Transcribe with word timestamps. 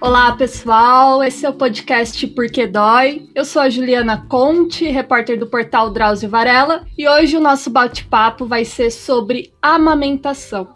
Olá, 0.00 0.30
pessoal. 0.30 1.24
Esse 1.24 1.44
é 1.44 1.50
o 1.50 1.54
podcast 1.54 2.24
Porque 2.28 2.68
Dói. 2.68 3.28
Eu 3.34 3.44
sou 3.44 3.60
a 3.60 3.68
Juliana 3.68 4.24
Conte, 4.28 4.88
repórter 4.88 5.36
do 5.36 5.48
portal 5.48 5.90
Drauzio 5.90 6.30
Varela, 6.30 6.86
e 6.96 7.08
hoje 7.08 7.36
o 7.36 7.40
nosso 7.40 7.68
bate-papo 7.68 8.46
vai 8.46 8.64
ser 8.64 8.92
sobre 8.92 9.52
amamentação. 9.60 10.68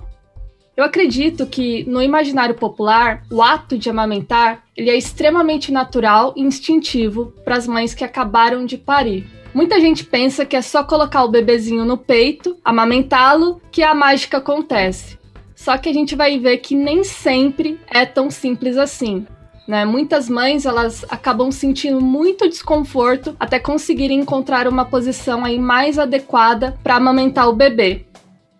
Eu 0.76 0.82
acredito 0.82 1.46
que 1.46 1.84
no 1.84 2.02
imaginário 2.02 2.56
popular, 2.56 3.22
o 3.30 3.40
ato 3.40 3.78
de 3.78 3.88
amamentar, 3.88 4.64
ele 4.76 4.90
é 4.90 4.96
extremamente 4.96 5.70
natural 5.70 6.34
e 6.36 6.42
instintivo 6.42 7.32
para 7.44 7.56
as 7.56 7.68
mães 7.68 7.94
que 7.94 8.02
acabaram 8.02 8.66
de 8.66 8.76
parir. 8.76 9.24
Muita 9.54 9.78
gente 9.78 10.04
pensa 10.04 10.44
que 10.44 10.56
é 10.56 10.62
só 10.62 10.82
colocar 10.82 11.22
o 11.22 11.30
bebezinho 11.30 11.84
no 11.84 11.96
peito, 11.96 12.56
amamentá-lo, 12.64 13.62
que 13.70 13.84
a 13.84 13.94
mágica 13.94 14.38
acontece. 14.38 15.21
Só 15.62 15.78
que 15.78 15.88
a 15.88 15.92
gente 15.92 16.16
vai 16.16 16.40
ver 16.40 16.58
que 16.58 16.74
nem 16.74 17.04
sempre 17.04 17.78
é 17.88 18.04
tão 18.04 18.32
simples 18.32 18.76
assim. 18.76 19.24
Né? 19.64 19.84
Muitas 19.84 20.28
mães 20.28 20.66
elas 20.66 21.04
acabam 21.08 21.52
sentindo 21.52 22.00
muito 22.00 22.48
desconforto 22.48 23.36
até 23.38 23.60
conseguirem 23.60 24.18
encontrar 24.18 24.66
uma 24.66 24.84
posição 24.84 25.44
aí 25.44 25.60
mais 25.60 26.00
adequada 26.00 26.76
para 26.82 26.96
amamentar 26.96 27.48
o 27.48 27.52
bebê. 27.52 28.06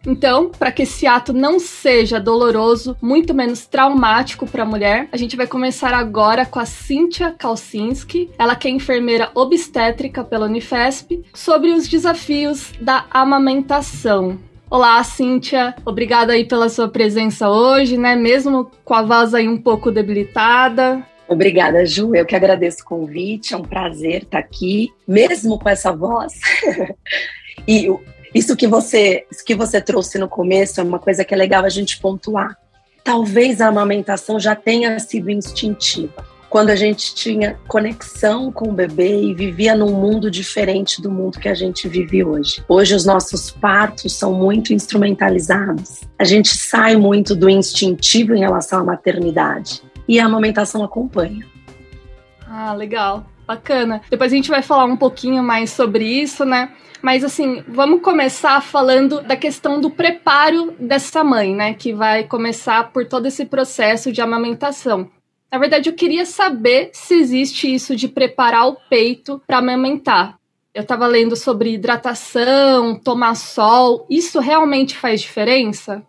Então, 0.07 0.49
para 0.49 0.71
que 0.71 0.83
esse 0.83 1.05
ato 1.05 1.33
não 1.33 1.59
seja 1.59 2.21
doloroso, 2.21 2.97
muito 3.03 3.35
menos 3.35 3.67
traumático 3.67 4.47
para 4.47 4.63
a 4.63 4.67
mulher, 4.67 5.09
a 5.11 5.17
gente 5.17 5.37
vai 5.37 5.49
começar 5.49 5.93
agora 5.93 6.47
com 6.47 6.61
a 6.61 6.65
Cíntia 6.65 7.35
Kalsinski, 7.37 8.31
ela 8.39 8.55
que 8.55 8.69
é 8.69 8.71
enfermeira 8.71 9.29
obstétrica 9.35 10.23
pela 10.23 10.47
Unifesp, 10.47 11.21
sobre 11.35 11.73
os 11.73 11.89
desafios 11.89 12.73
da 12.81 13.07
amamentação. 13.11 14.39
Olá, 14.73 15.05
Cíntia. 15.05 15.75
Obrigada 15.85 16.33
aí 16.33 16.47
pela 16.47 16.67
sua 16.71 16.89
presença 16.89 17.47
hoje, 17.51 17.99
né? 17.99 18.17
Mesmo 18.17 18.71
com 18.83 18.95
a 18.95 19.03
voz 19.03 19.35
aí 19.35 19.47
um 19.47 19.59
pouco 19.59 19.91
debilitada. 19.91 21.07
Obrigada, 21.29 21.85
Ju. 21.85 22.15
Eu 22.15 22.25
que 22.25 22.35
agradeço 22.35 22.81
o 22.81 22.87
convite. 22.87 23.53
É 23.53 23.57
um 23.59 23.65
prazer 23.65 24.23
estar 24.23 24.39
aqui, 24.39 24.91
mesmo 25.07 25.59
com 25.59 25.69
essa 25.69 25.93
voz. 25.93 26.41
e 27.69 27.87
isso 28.35 28.57
que 28.57 28.67
você, 28.67 29.27
isso 29.31 29.45
que 29.45 29.55
você 29.55 29.79
trouxe 29.79 30.19
no 30.19 30.27
começo 30.27 30.81
é 30.81 30.83
uma 30.83 30.99
coisa 30.99 31.23
que 31.23 31.35
é 31.35 31.37
legal 31.37 31.67
a 31.67 31.69
gente 31.69 32.01
pontuar. 32.01 32.57
Talvez 33.05 33.61
a 33.61 33.69
amamentação 33.69 34.41
já 34.41 34.57
tenha 34.57 34.99
sido 34.99 35.31
instintiva, 35.31 36.25
quando 36.53 36.69
a 36.69 36.77
gente 36.77 37.15
tinha 37.15 37.59
conexão 37.67 38.53
com 38.53 38.69
o 38.69 38.73
bebê 38.75 39.23
e 39.23 39.33
vivia 39.33 39.75
num 39.75 39.91
mundo 39.91 40.31
diferente 40.31 41.01
do 41.01 41.11
mundo 41.11 41.41
que 41.41 41.49
a 41.49 41.55
gente 41.55 41.89
vive 41.89 42.23
hoje. 42.23 42.63
Hoje 42.69 42.95
os 42.95 43.07
nossos 43.07 43.51
partos 43.51 44.13
são 44.13 44.35
muito 44.35 44.75
instrumentalizados. 44.75 46.03
A 46.19 46.25
gente 46.25 46.55
sai 46.55 46.95
muito 46.95 47.35
do 47.35 47.49
instintivo 47.49 48.35
em 48.35 48.41
relação 48.41 48.81
à 48.81 48.85
maternidade 48.85 49.83
e 50.07 50.21
a 50.21 50.27
amamentação 50.27 50.85
acompanha. 50.85 51.47
Ah, 52.47 52.75
legal. 52.75 53.25
Bacana. 53.47 54.03
Depois 54.11 54.31
a 54.31 54.37
gente 54.37 54.51
vai 54.51 54.61
falar 54.61 54.85
um 54.85 54.97
pouquinho 54.99 55.43
mais 55.43 55.71
sobre 55.71 56.05
isso, 56.05 56.45
né? 56.45 56.71
Mas 57.01 57.25
assim, 57.25 57.65
vamos 57.67 58.03
começar 58.03 58.61
falando 58.61 59.23
da 59.23 59.37
questão 59.37 59.81
do 59.81 59.89
preparo 59.89 60.75
dessa 60.79 61.25
mãe, 61.25 61.55
né? 61.55 61.73
Que 61.73 61.95
vai 61.95 62.25
começar 62.25 62.93
por 62.93 63.07
todo 63.07 63.25
esse 63.25 63.47
processo 63.47 64.13
de 64.13 64.21
amamentação. 64.21 65.09
Na 65.53 65.59
verdade, 65.59 65.91
eu 65.91 65.95
queria 65.95 66.25
saber 66.25 66.89
se 66.95 67.15
existe 67.15 67.73
isso 67.73 67.95
de 67.95 68.09
preparar 68.09 68.69
o 68.69 68.77
peito 68.89 69.43
para 69.47 69.59
amamentar. 69.59 70.39
Eu 70.73 70.81
estava 70.81 71.07
lendo 71.07 71.37
sobre 71.37 71.75
hidratação, 71.75 72.99
tomar 72.99 73.35
sol. 73.35 74.07
Isso 74.09 74.41
realmente 74.41 74.97
faz 74.97 75.21
diferença? 75.21 76.03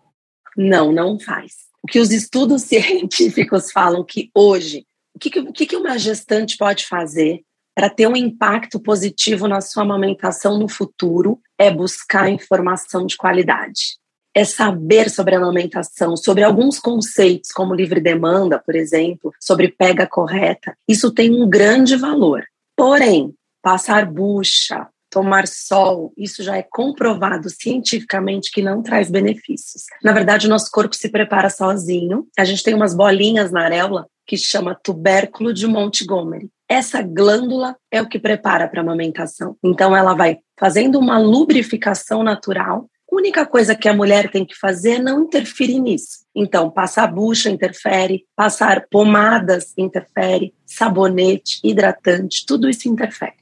Não, 0.56 0.94
não 0.94 1.20
faz. 1.20 1.66
O 1.84 1.88
que 1.88 2.00
os 2.00 2.12
estudos 2.12 2.62
científicos 2.64 3.70
falam 3.70 4.02
que 4.06 4.32
hoje, 4.34 4.86
o 5.14 5.20
que, 5.20 5.30
que, 5.30 5.66
que 5.66 5.76
uma 5.76 5.98
gestante 5.98 6.56
pode 6.56 6.88
fazer 6.88 7.44
para 7.76 7.90
ter 7.90 8.08
um 8.08 8.16
impacto 8.16 8.80
positivo 8.80 9.46
na 9.46 9.60
sua 9.60 9.84
amamentação 9.84 10.58
no 10.58 10.70
futuro 10.70 11.42
é 11.58 11.70
buscar 11.70 12.30
informação 12.30 13.06
de 13.06 13.18
qualidade. 13.18 13.98
É 14.36 14.44
saber 14.44 15.10
sobre 15.10 15.36
a 15.36 15.38
amamentação, 15.38 16.18
sobre 16.18 16.44
alguns 16.44 16.80
conceitos, 16.80 17.52
como 17.52 17.76
livre 17.76 18.02
demanda, 18.02 18.58
por 18.58 18.76
exemplo, 18.76 19.32
sobre 19.40 19.68
pega 19.68 20.08
correta. 20.08 20.76
Isso 20.88 21.12
tem 21.12 21.32
um 21.32 21.48
grande 21.48 21.96
valor. 21.96 22.44
Porém, 22.76 23.34
passar 23.62 24.06
bucha, 24.06 24.88
tomar 25.14 25.48
sol, 25.48 26.12
isso 26.18 26.42
já 26.42 26.58
é 26.58 26.64
comprovado 26.64 27.48
cientificamente 27.48 28.52
que 28.52 28.64
não 28.64 28.82
traz 28.82 29.12
benefícios. 29.12 29.84
Na 30.04 30.12
verdade, 30.12 30.48
o 30.48 30.50
nosso 30.50 30.72
corpo 30.72 30.96
se 30.96 31.08
prepara 31.10 31.52
sozinho. 31.52 32.26
A 32.38 32.44
gente 32.44 32.64
tem 32.64 32.74
umas 32.74 32.96
bolinhas 32.96 33.52
na 33.52 33.64
areola 33.64 34.08
que 34.26 34.36
chama 34.36 34.74
tubérculo 34.74 35.54
de 35.54 35.68
Montgomery. 35.68 36.50
Essa 36.68 37.04
glândula 37.04 37.76
é 37.92 38.02
o 38.02 38.10
que 38.10 38.18
prepara 38.18 38.68
para 38.68 38.80
a 38.80 38.84
amamentação. 38.84 39.56
Então, 39.64 39.96
ela 39.96 40.16
vai 40.16 40.40
fazendo 40.60 40.98
uma 40.98 41.20
lubrificação 41.20 42.24
natural. 42.24 42.90
A 43.14 43.16
única 43.16 43.46
coisa 43.46 43.76
que 43.76 43.88
a 43.88 43.94
mulher 43.94 44.32
tem 44.32 44.44
que 44.44 44.58
fazer 44.58 44.94
é 44.94 45.00
não 45.00 45.22
interferir 45.22 45.80
nisso. 45.80 46.26
Então, 46.36 46.72
passar 46.72 47.06
bucha 47.06 47.48
interfere, 47.48 48.26
passar 48.36 48.88
pomadas 48.90 49.72
interfere, 49.78 50.52
sabonete, 50.66 51.60
hidratante, 51.64 52.44
tudo 52.44 52.68
isso 52.68 52.90
interfere. 52.90 53.36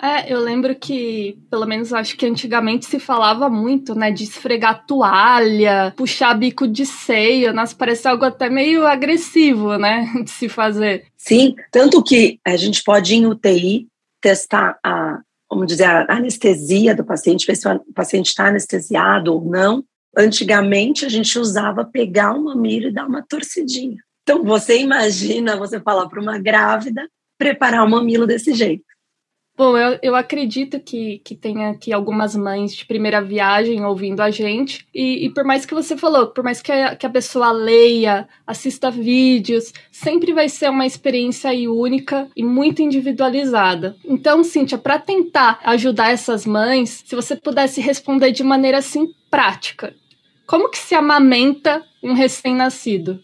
É, 0.00 0.32
eu 0.32 0.38
lembro 0.38 0.76
que, 0.76 1.38
pelo 1.50 1.66
menos 1.66 1.92
acho 1.92 2.16
que 2.16 2.24
antigamente 2.24 2.86
se 2.86 3.00
falava 3.00 3.48
muito, 3.48 3.96
né, 3.96 4.12
de 4.12 4.22
esfregar 4.22 4.86
toalha, 4.86 5.92
puxar 5.96 6.34
bico 6.34 6.68
de 6.68 6.86
seio, 6.86 7.52
nas 7.52 7.74
parece 7.74 8.06
algo 8.06 8.24
até 8.24 8.48
meio 8.48 8.86
agressivo, 8.86 9.76
né, 9.76 10.06
de 10.22 10.30
se 10.30 10.48
fazer. 10.48 11.06
Sim, 11.16 11.56
tanto 11.72 12.00
que 12.00 12.38
a 12.46 12.56
gente 12.56 12.84
pode 12.84 13.14
ir 13.14 13.16
em 13.16 13.26
UTI 13.26 13.88
testar 14.20 14.78
a, 14.84 15.18
vamos 15.50 15.66
dizer, 15.66 15.84
a 15.84 16.06
anestesia 16.08 16.94
do 16.94 17.04
paciente, 17.04 17.46
ver 17.46 17.56
se 17.56 17.68
o 17.68 17.92
paciente 17.94 18.28
está 18.28 18.48
anestesiado 18.48 19.34
ou 19.34 19.44
não. 19.44 19.84
Antigamente 20.16 21.04
a 21.04 21.08
gente 21.08 21.38
usava 21.38 21.84
pegar 21.84 22.32
uma 22.32 22.56
mira 22.56 22.88
e 22.88 22.92
dar 22.92 23.06
uma 23.06 23.22
torcidinha. 23.22 23.98
Então 24.22 24.42
você 24.42 24.80
imagina 24.80 25.56
você 25.56 25.80
falar 25.80 26.08
para 26.08 26.20
uma 26.20 26.38
grávida 26.38 27.08
preparar 27.38 27.84
o 27.84 27.90
mamilo 27.90 28.26
desse 28.26 28.54
jeito. 28.54 28.84
Bom, 29.56 29.74
eu, 29.78 29.98
eu 30.02 30.14
acredito 30.14 30.78
que, 30.78 31.18
que 31.20 31.34
tenha 31.34 31.70
aqui 31.70 31.90
algumas 31.90 32.36
mães 32.36 32.74
de 32.74 32.84
primeira 32.84 33.22
viagem 33.22 33.82
ouvindo 33.86 34.20
a 34.20 34.30
gente. 34.30 34.86
E, 34.94 35.24
e 35.24 35.30
por 35.30 35.44
mais 35.44 35.64
que 35.64 35.72
você 35.72 35.96
falou, 35.96 36.26
por 36.26 36.44
mais 36.44 36.60
que 36.60 36.70
a, 36.70 36.94
que 36.94 37.06
a 37.06 37.10
pessoa 37.10 37.52
leia, 37.52 38.28
assista 38.46 38.90
vídeos, 38.90 39.72
sempre 39.90 40.34
vai 40.34 40.50
ser 40.50 40.68
uma 40.68 40.84
experiência 40.84 41.50
única 41.72 42.28
e 42.36 42.44
muito 42.44 42.82
individualizada. 42.82 43.96
Então, 44.04 44.44
Cíntia, 44.44 44.76
para 44.76 44.98
tentar 44.98 45.58
ajudar 45.64 46.10
essas 46.10 46.44
mães, 46.44 47.02
se 47.06 47.16
você 47.16 47.34
pudesse 47.34 47.80
responder 47.80 48.32
de 48.32 48.44
maneira 48.44 48.76
assim 48.76 49.06
prática, 49.30 49.94
como 50.46 50.68
que 50.68 50.78
se 50.78 50.94
amamenta 50.94 51.82
um 52.02 52.12
recém-nascido? 52.12 53.20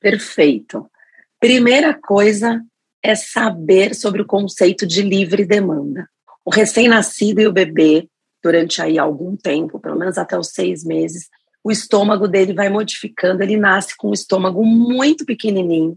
Perfeito. 0.00 0.86
Primeira 1.38 1.92
coisa, 1.92 2.64
é 3.02 3.14
saber 3.14 3.94
sobre 3.94 4.22
o 4.22 4.26
conceito 4.26 4.86
de 4.86 5.02
livre 5.02 5.44
demanda. 5.44 6.08
O 6.44 6.50
recém-nascido 6.50 7.40
e 7.40 7.46
o 7.46 7.52
bebê, 7.52 8.08
durante 8.42 8.80
aí 8.80 8.98
algum 8.98 9.36
tempo, 9.36 9.80
pelo 9.80 9.98
menos 9.98 10.18
até 10.18 10.38
os 10.38 10.48
seis 10.48 10.84
meses, 10.84 11.28
o 11.64 11.70
estômago 11.70 12.26
dele 12.26 12.52
vai 12.52 12.68
modificando, 12.68 13.42
ele 13.42 13.56
nasce 13.56 13.96
com 13.96 14.10
um 14.10 14.12
estômago 14.12 14.64
muito 14.64 15.24
pequenininho 15.24 15.96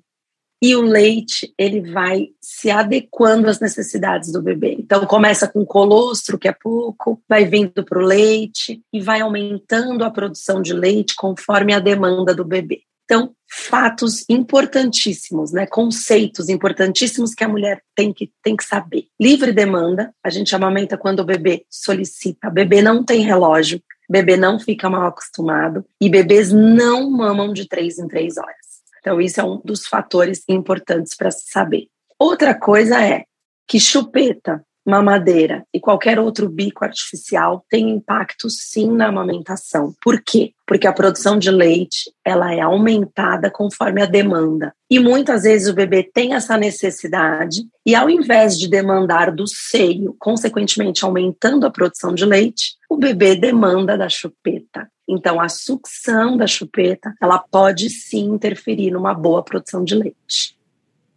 e 0.62 0.76
o 0.76 0.82
leite 0.82 1.54
ele 1.58 1.92
vai 1.92 2.30
se 2.42 2.72
adequando 2.72 3.50
às 3.50 3.60
necessidades 3.60 4.32
do 4.32 4.42
bebê. 4.42 4.76
Então 4.80 5.06
começa 5.06 5.48
com 5.48 5.66
colostro, 5.66 6.40
que 6.40 6.48
é 6.48 6.54
pouco, 6.54 7.22
vai 7.28 7.46
vindo 7.46 7.84
para 7.84 8.00
o 8.00 8.06
leite 8.06 8.82
e 8.92 9.02
vai 9.02 9.22
aumentando 9.22 10.04
a 10.04 10.12
produção 10.12 10.62
de 10.62 10.74
leite 10.74 11.16
conforme 11.16 11.74
a 11.74 11.80
demanda 11.80 12.34
do 12.34 12.46
bebê. 12.46 12.82
Então, 13.06 13.36
fatos 13.48 14.26
importantíssimos, 14.28 15.52
né? 15.52 15.68
conceitos 15.68 16.50
importantíssimos 16.50 17.36
que 17.36 17.44
a 17.44 17.48
mulher 17.48 17.82
tem 17.96 18.12
que, 18.12 18.32
tem 18.44 18.56
que 18.56 18.64
saber. 18.64 19.08
Livre 19.22 19.52
demanda, 19.52 20.14
a 20.24 20.30
gente 20.30 20.56
amamenta 20.56 20.98
quando 20.98 21.20
o 21.20 21.26
bebê 21.26 21.66
solicita. 21.70 22.50
O 22.50 22.52
bebê 22.52 22.82
não 22.82 23.04
tem 23.04 23.22
relógio, 23.22 23.82
bebê 24.10 24.36
não 24.36 24.60
fica 24.60 24.90
mal 24.90 25.08
acostumado 25.08 25.86
e 26.02 26.10
bebês 26.10 26.52
não 26.52 27.10
mamam 27.10 27.54
de 27.54 27.68
três 27.68 28.00
em 28.00 28.08
três 28.08 28.38
horas. 28.38 28.56
Então, 29.00 29.22
isso 29.22 29.40
é 29.40 29.44
um 29.44 29.62
dos 29.64 29.86
fatores 29.86 30.44
importantes 30.50 31.16
para 31.16 31.30
se 31.30 31.52
saber. 31.52 31.88
Outra 32.18 32.56
coisa 32.56 33.04
é 33.04 33.26
que 33.68 33.80
chupeta 33.80 34.65
mamadeira 34.86 35.66
e 35.74 35.80
qualquer 35.80 36.20
outro 36.20 36.48
bico 36.48 36.86
artificial 36.86 37.66
tem 37.70 37.90
impacto 37.90 38.50
sim 38.50 38.92
na 38.92 39.08
amamentação. 39.08 39.94
Por 40.02 40.22
quê? 40.22 40.52
Porque 40.68 40.88
a 40.88 40.94
produção 40.94 41.38
de 41.38 41.50
leite 41.50 42.12
ela 42.24 42.54
é 42.54 42.62
aumentada 42.62 43.50
conforme 43.50 44.02
a 44.02 44.06
demanda. 44.06 44.74
E 44.90 45.00
muitas 45.00 45.44
vezes 45.44 45.68
o 45.68 45.74
bebê 45.74 46.04
tem 46.04 46.34
essa 46.34 46.58
necessidade 46.58 47.64
e 47.86 47.96
ao 47.96 48.10
invés 48.10 48.58
de 48.58 48.70
demandar 48.70 49.32
do 49.32 49.48
seio, 49.48 50.16
consequentemente 50.20 51.04
aumentando 51.04 51.66
a 51.66 51.72
produção 51.72 52.14
de 52.14 52.26
leite, 52.26 52.76
o 52.90 52.98
bebê 52.98 53.36
demanda 53.36 53.98
da 53.98 54.08
chupeta. 54.08 54.88
Então 55.08 55.40
a 55.40 55.50
sucção 55.50 56.38
da 56.38 56.48
chupeta, 56.48 57.14
ela 57.22 57.40
pode 57.40 57.90
sim 57.90 58.26
interferir 58.26 58.92
numa 58.92 59.14
boa 59.14 59.44
produção 59.44 59.84
de 59.84 59.96
leite. 59.96 60.55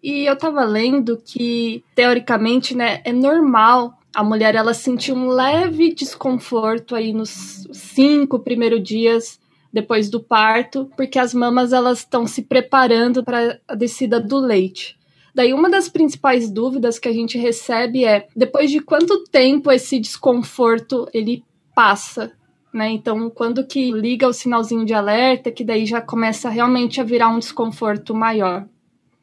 E 0.02 0.24
eu 0.26 0.36
tava 0.36 0.64
lendo 0.64 1.16
que, 1.16 1.82
teoricamente, 1.94 2.76
né, 2.76 3.00
é 3.04 3.12
normal 3.12 3.98
a 4.14 4.24
mulher 4.24 4.54
ela 4.54 4.74
sentir 4.74 5.12
um 5.12 5.28
leve 5.28 5.94
desconforto 5.94 6.94
aí 6.94 7.12
nos 7.12 7.66
cinco 7.72 8.38
primeiros 8.38 8.82
dias 8.82 9.40
depois 9.72 10.08
do 10.08 10.20
parto, 10.20 10.90
porque 10.96 11.18
as 11.18 11.34
mamas 11.34 11.72
elas 11.72 11.98
estão 11.98 12.26
se 12.26 12.42
preparando 12.42 13.22
para 13.22 13.60
a 13.68 13.74
descida 13.74 14.18
do 14.18 14.38
leite. 14.38 14.98
Daí 15.34 15.52
uma 15.52 15.68
das 15.68 15.88
principais 15.88 16.50
dúvidas 16.50 16.98
que 16.98 17.06
a 17.06 17.12
gente 17.12 17.38
recebe 17.38 18.04
é 18.04 18.26
depois 18.34 18.70
de 18.70 18.80
quanto 18.80 19.24
tempo 19.24 19.70
esse 19.70 20.00
desconforto 20.00 21.08
ele 21.12 21.44
passa, 21.74 22.32
né? 22.72 22.90
Então, 22.90 23.30
quando 23.30 23.64
que 23.64 23.92
liga 23.92 24.26
o 24.26 24.32
sinalzinho 24.32 24.84
de 24.84 24.94
alerta, 24.94 25.52
que 25.52 25.62
daí 25.62 25.86
já 25.86 26.00
começa 26.00 26.48
realmente 26.48 27.00
a 27.00 27.04
virar 27.04 27.28
um 27.28 27.38
desconforto 27.38 28.14
maior. 28.14 28.66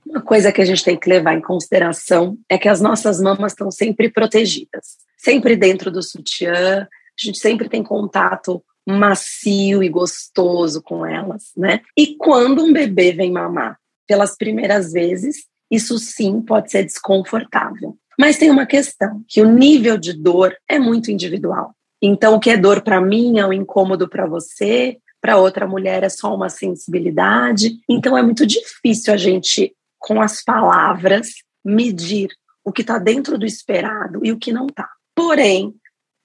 Uma 0.05 0.21
coisa 0.21 0.51
que 0.51 0.61
a 0.61 0.65
gente 0.65 0.83
tem 0.83 0.97
que 0.97 1.09
levar 1.09 1.33
em 1.33 1.41
consideração 1.41 2.37
é 2.47 2.57
que 2.57 2.69
as 2.69 2.79
nossas 2.79 3.19
mamas 3.19 3.53
estão 3.53 3.71
sempre 3.71 4.09
protegidas, 4.09 4.97
sempre 5.17 5.55
dentro 5.55 5.91
do 5.91 6.03
sutiã, 6.03 6.81
a 6.83 7.25
gente 7.25 7.39
sempre 7.39 7.67
tem 7.67 7.83
contato 7.83 8.63
macio 8.87 9.81
e 9.81 9.89
gostoso 9.89 10.81
com 10.81 11.05
elas, 11.05 11.51
né? 11.57 11.81
E 11.97 12.15
quando 12.17 12.63
um 12.63 12.71
bebê 12.71 13.11
vem 13.11 13.31
mamar 13.31 13.79
pelas 14.07 14.37
primeiras 14.37 14.91
vezes, 14.91 15.45
isso 15.71 15.97
sim 15.97 16.39
pode 16.41 16.69
ser 16.69 16.83
desconfortável. 16.83 17.97
Mas 18.17 18.37
tem 18.37 18.51
uma 18.51 18.65
questão, 18.65 19.23
que 19.27 19.41
o 19.41 19.51
nível 19.51 19.97
de 19.97 20.13
dor 20.13 20.55
é 20.69 20.77
muito 20.77 21.11
individual. 21.11 21.73
Então, 22.01 22.35
o 22.35 22.39
que 22.39 22.51
é 22.51 22.57
dor 22.57 22.81
para 22.81 23.01
mim 23.01 23.39
é 23.39 23.45
um 23.45 23.51
incômodo 23.51 24.07
para 24.07 24.27
você, 24.27 24.97
para 25.19 25.37
outra 25.37 25.67
mulher 25.67 26.03
é 26.03 26.09
só 26.09 26.35
uma 26.35 26.49
sensibilidade. 26.49 27.79
Então, 27.89 28.15
é 28.15 28.21
muito 28.21 28.45
difícil 28.45 29.11
a 29.13 29.17
gente 29.17 29.73
com 29.99 30.21
as 30.21 30.43
palavras, 30.43 31.29
medir 31.63 32.29
o 32.63 32.71
que 32.71 32.81
está 32.81 32.97
dentro 32.97 33.37
do 33.37 33.45
esperado 33.45 34.25
e 34.25 34.31
o 34.31 34.37
que 34.37 34.51
não 34.51 34.67
está. 34.67 34.89
Porém, 35.15 35.73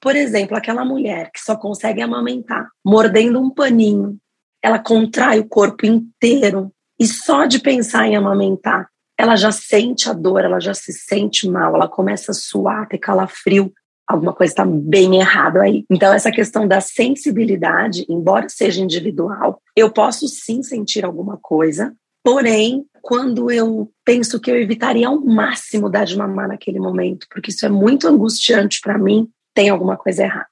por 0.01 0.17
exemplo, 0.17 0.57
aquela 0.57 0.85
mulher 0.85 1.31
que 1.33 1.41
só 1.41 1.57
consegue 1.57 2.01
amamentar 2.01 2.69
mordendo 2.85 3.41
um 3.41 3.51
paninho, 3.51 4.19
ela 4.63 4.79
contrai 4.79 5.39
o 5.39 5.49
corpo 5.49 5.87
inteiro 5.87 6.73
e 6.99 7.07
só 7.07 7.47
de 7.47 7.59
pensar 7.59 8.07
em 8.07 8.17
amamentar, 8.17 8.89
ela 9.19 9.37
já 9.37 9.53
sente 9.53 10.09
a 10.09 10.13
dor, 10.13 10.45
ela 10.45 10.61
já 10.61 10.73
se 10.73 10.93
sente 10.93 11.49
mal, 11.49 11.75
ela 11.75 11.89
começa 11.89 12.33
a 12.33 12.35
suar, 12.35 12.89
ter 12.89 12.99
calafrio, 12.99 13.73
alguma 14.07 14.33
coisa 14.33 14.53
está 14.53 14.65
bem 14.65 15.21
errado 15.21 15.59
aí. 15.59 15.85
Então, 15.91 16.13
essa 16.13 16.31
questão 16.31 16.67
da 16.67 16.81
sensibilidade, 16.81 18.05
embora 18.09 18.49
seja 18.49 18.83
individual, 18.83 19.63
eu 19.77 19.91
posso 19.91 20.27
sim 20.27 20.63
sentir 20.63 21.05
alguma 21.05 21.39
coisa, 21.41 21.95
porém, 22.25 22.85
quando 23.01 23.51
eu 23.51 23.91
penso 24.05 24.41
que 24.41 24.51
eu 24.51 24.57
evitaria 24.57 25.09
ao 25.09 25.21
máximo 25.21 25.91
dar 25.91 26.05
de 26.05 26.17
mamar 26.17 26.49
naquele 26.49 26.79
momento, 26.79 27.27
porque 27.31 27.51
isso 27.51 27.65
é 27.65 27.69
muito 27.69 28.07
angustiante 28.07 28.81
para 28.81 28.99
mim, 28.99 29.29
tem 29.55 29.69
alguma 29.69 29.97
coisa 29.97 30.23
errada. 30.23 30.49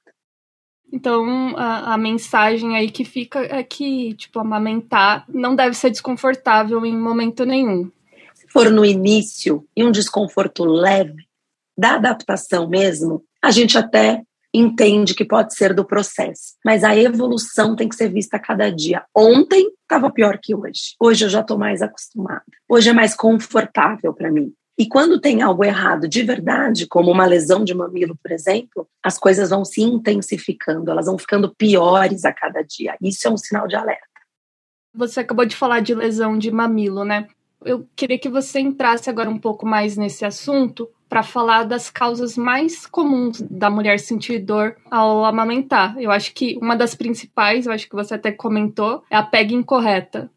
Então, 0.91 1.55
a, 1.55 1.93
a, 1.93 1.97
mensagem 1.97 2.75
aí 2.75 2.89
que 2.89 3.05
fica 3.05 3.41
é 3.41 3.61
que, 3.61 4.15
tipo, 4.15 4.39
amamentar 4.39 5.23
não 5.29 5.55
deve 5.55 5.75
ser 5.75 5.91
desconfortável 5.91 6.83
em 6.83 6.97
momento 6.97 7.45
nenhum. 7.45 7.91
Se 8.33 8.47
for 8.47 8.71
no 8.71 8.83
início 8.83 9.63
e 9.75 9.83
um 9.83 9.91
desconforto 9.91 10.65
leve, 10.65 11.29
da 11.77 11.95
adaptação 11.95 12.67
mesmo, 12.67 13.23
a 13.41 13.51
gente 13.51 13.77
até 13.77 14.23
entende 14.53 15.13
que 15.13 15.25
pode 15.25 15.53
ser 15.55 15.73
do 15.73 15.85
processo. 15.85 16.55
Mas 16.65 16.83
a 16.83 16.95
evolução 16.95 17.75
tem 17.75 17.87
que 17.87 17.95
ser 17.95 18.09
vista 18.09 18.37
a 18.37 18.39
cada 18.39 18.69
dia. 18.69 19.03
Ontem 19.15 19.71
estava 19.81 20.11
pior 20.11 20.39
que 20.41 20.55
hoje. 20.55 20.95
Hoje 20.99 21.25
eu 21.25 21.29
já 21.29 21.41
estou 21.41 21.57
mais 21.57 21.81
acostumada. 21.81 22.43
Hoje 22.67 22.89
é 22.89 22.93
mais 22.93 23.15
confortável 23.15 24.13
para 24.13 24.31
mim. 24.31 24.53
E 24.77 24.87
quando 24.87 25.19
tem 25.19 25.41
algo 25.41 25.65
errado 25.65 26.07
de 26.07 26.23
verdade, 26.23 26.87
como 26.87 27.11
uma 27.11 27.25
lesão 27.25 27.65
de 27.65 27.73
mamilo, 27.73 28.17
por 28.23 28.31
exemplo, 28.31 28.87
as 29.03 29.17
coisas 29.17 29.49
vão 29.49 29.65
se 29.65 29.81
intensificando, 29.81 30.89
elas 30.89 31.07
vão 31.07 31.17
ficando 31.17 31.53
piores 31.53 32.23
a 32.23 32.31
cada 32.31 32.61
dia. 32.61 32.95
Isso 33.01 33.27
é 33.27 33.31
um 33.31 33.35
sinal 33.35 33.67
de 33.67 33.75
alerta. 33.75 34.07
Você 34.95 35.19
acabou 35.19 35.45
de 35.45 35.55
falar 35.55 35.81
de 35.81 35.93
lesão 35.93 36.37
de 36.37 36.49
mamilo, 36.49 37.03
né? 37.03 37.27
Eu 37.65 37.85
queria 37.93 38.17
que 38.17 38.29
você 38.29 38.61
entrasse 38.61 39.09
agora 39.09 39.29
um 39.29 39.37
pouco 39.37 39.65
mais 39.65 39.97
nesse 39.97 40.23
assunto, 40.23 40.89
para 41.09 41.23
falar 41.23 41.63
das 41.63 41.89
causas 41.89 42.37
mais 42.37 42.85
comuns 42.85 43.41
da 43.41 43.69
mulher 43.69 43.99
sentir 43.99 44.39
dor 44.39 44.75
ao 44.89 45.25
amamentar. 45.25 45.99
Eu 45.99 46.11
acho 46.11 46.33
que 46.33 46.57
uma 46.61 46.75
das 46.75 46.93
principais, 46.93 47.65
eu 47.65 47.73
acho 47.73 47.89
que 47.89 47.95
você 47.95 48.13
até 48.13 48.31
comentou, 48.31 49.03
é 49.09 49.17
a 49.17 49.23
pega 49.23 49.53
incorreta. 49.53 50.29